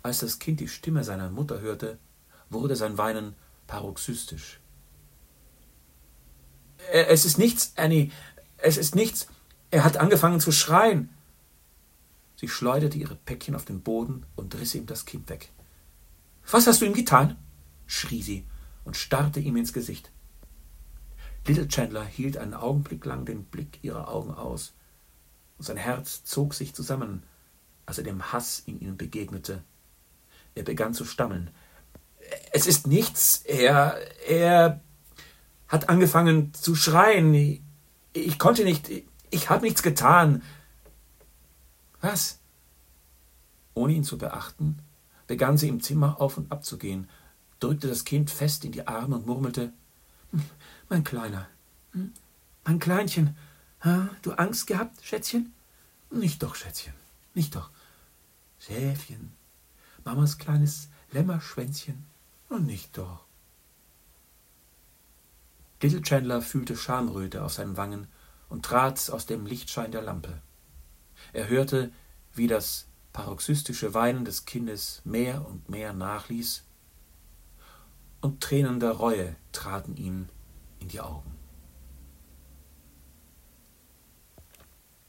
Als 0.03 0.19
das 0.19 0.39
Kind 0.39 0.61
die 0.61 0.69
Stimme 0.69 1.05
seiner 1.05 1.31
Mutter 1.31 1.61
hörte, 1.61 1.99
wurde 2.51 2.77
sein 2.77 2.99
Weinen 2.99 3.35
paroxystisch. 3.67 4.61
Es 6.93 7.25
ist 7.25 7.39
nichts, 7.39 7.73
Annie, 7.77 8.11
es 8.59 8.77
ist 8.77 8.95
nichts. 8.95 9.29
Er 9.71 9.85
hat 9.85 9.97
angefangen 9.97 10.41
zu 10.41 10.53
schreien. 10.53 11.11
Sie 12.37 12.49
schleuderte 12.49 12.99
ihre 12.99 13.17
Päckchen 13.17 13.55
auf 13.55 13.65
den 13.65 13.81
Boden 13.81 14.27
und 14.37 14.55
riss 14.59 14.75
ihm 14.75 14.87
das 14.87 15.07
Kind 15.07 15.29
weg. 15.29 15.51
Was 16.51 16.67
hast 16.67 16.81
du 16.81 16.85
ihm 16.85 16.95
getan? 16.95 17.37
schrie 17.87 18.23
sie 18.23 18.45
und 18.85 18.97
starrte 18.97 19.41
ihm 19.41 19.57
ins 19.57 19.73
Gesicht. 19.73 20.11
Little 21.47 21.69
Chandler 21.69 22.05
hielt 22.05 22.37
einen 22.37 22.55
Augenblick 22.55 23.05
lang 23.05 23.25
den 23.25 23.45
Blick 23.45 23.79
ihrer 23.83 24.09
Augen 24.09 24.35
aus, 24.35 24.75
und 25.59 25.65
sein 25.65 25.77
Herz 25.77 26.25
zog 26.25 26.55
sich 26.55 26.75
zusammen, 26.75 27.23
als 27.87 27.99
er 27.99 28.05
dem 28.05 28.33
Hass 28.33 28.63
in 28.67 28.81
ihnen 28.81 28.97
begegnete. 28.97 29.63
Er 30.55 30.65
begann 30.65 30.93
zu 30.93 31.05
stammeln. 31.05 31.51
Es 32.53 32.67
ist 32.67 32.87
nichts. 32.87 33.43
Er. 33.45 33.97
er 34.29 34.81
hat 35.69 35.89
angefangen 35.89 36.55
zu 36.55 36.75
schreien. 36.75 37.35
Ich, 38.13 38.39
konnte 38.39 38.65
nicht. 38.65 38.91
Ich, 39.31 39.51
habe 39.51 39.65
nichts 39.65 39.83
getan. 39.83 40.43
Was? 42.01 42.39
Ohne 43.75 43.93
ihn 43.95 44.05
zu 44.05 44.17
beachten, 44.17 44.79
begann 45.27 45.59
sie 45.59 45.69
im 45.69 45.83
Zimmer 45.83 46.21
auf 46.21 46.39
und 46.39 46.51
ab 46.51 46.65
zu 46.65 46.79
gehen, 46.79 47.09
drückte 47.61 47.89
das 47.89 48.05
Kind 48.05 48.31
fest 48.31 48.65
in 48.65 48.73
die 48.73 48.87
Arme 48.87 49.17
und 49.17 49.27
murmelte 49.27 49.73
Mein 50.89 51.05
Kleiner, 51.05 51.47
hm? 51.93 52.13
mein 52.65 52.79
Kleinchen, 52.79 53.37
du 54.23 54.33
Angst 54.33 54.67
gehabt, 54.67 55.05
Schätzchen? 55.05 55.53
Nicht 56.11 56.43
doch, 56.43 56.55
Schätzchen, 56.55 56.95
nicht 57.35 57.55
doch. 57.55 57.71
Schäfchen, 58.59 59.33
Mamas 60.05 60.39
kleines 60.39 60.89
Lämmerschwänzchen, 61.13 62.07
nicht 62.61 62.97
doch. 62.97 63.26
Little 65.87 66.03
Chandler 66.03 66.43
fühlte 66.43 66.77
Schamröte 66.77 67.45
auf 67.45 67.53
seinen 67.53 67.77
Wangen 67.77 68.09
und 68.49 68.65
trat 68.65 69.09
aus 69.09 69.27
dem 69.27 69.47
Lichtschein 69.47 69.93
der 69.93 70.03
Lampe. 70.03 70.43
Er 71.33 71.49
hörte, 71.49 71.93
wie 72.35 72.49
das 72.49 72.89
paroxystische 73.13 73.95
Weinen 73.95 74.25
des 74.25 74.47
Kindes 74.47 75.01
mehr 75.05 75.47
und 75.47 75.69
mehr 75.69 75.93
nachließ, 75.93 76.65
und 78.21 78.43
Tränen 78.43 78.81
der 78.81 78.91
Reue 78.91 79.37
traten 79.53 79.97
ihm 79.97 80.29
in 80.81 80.89
die 80.89 81.01
Augen. 81.01 81.36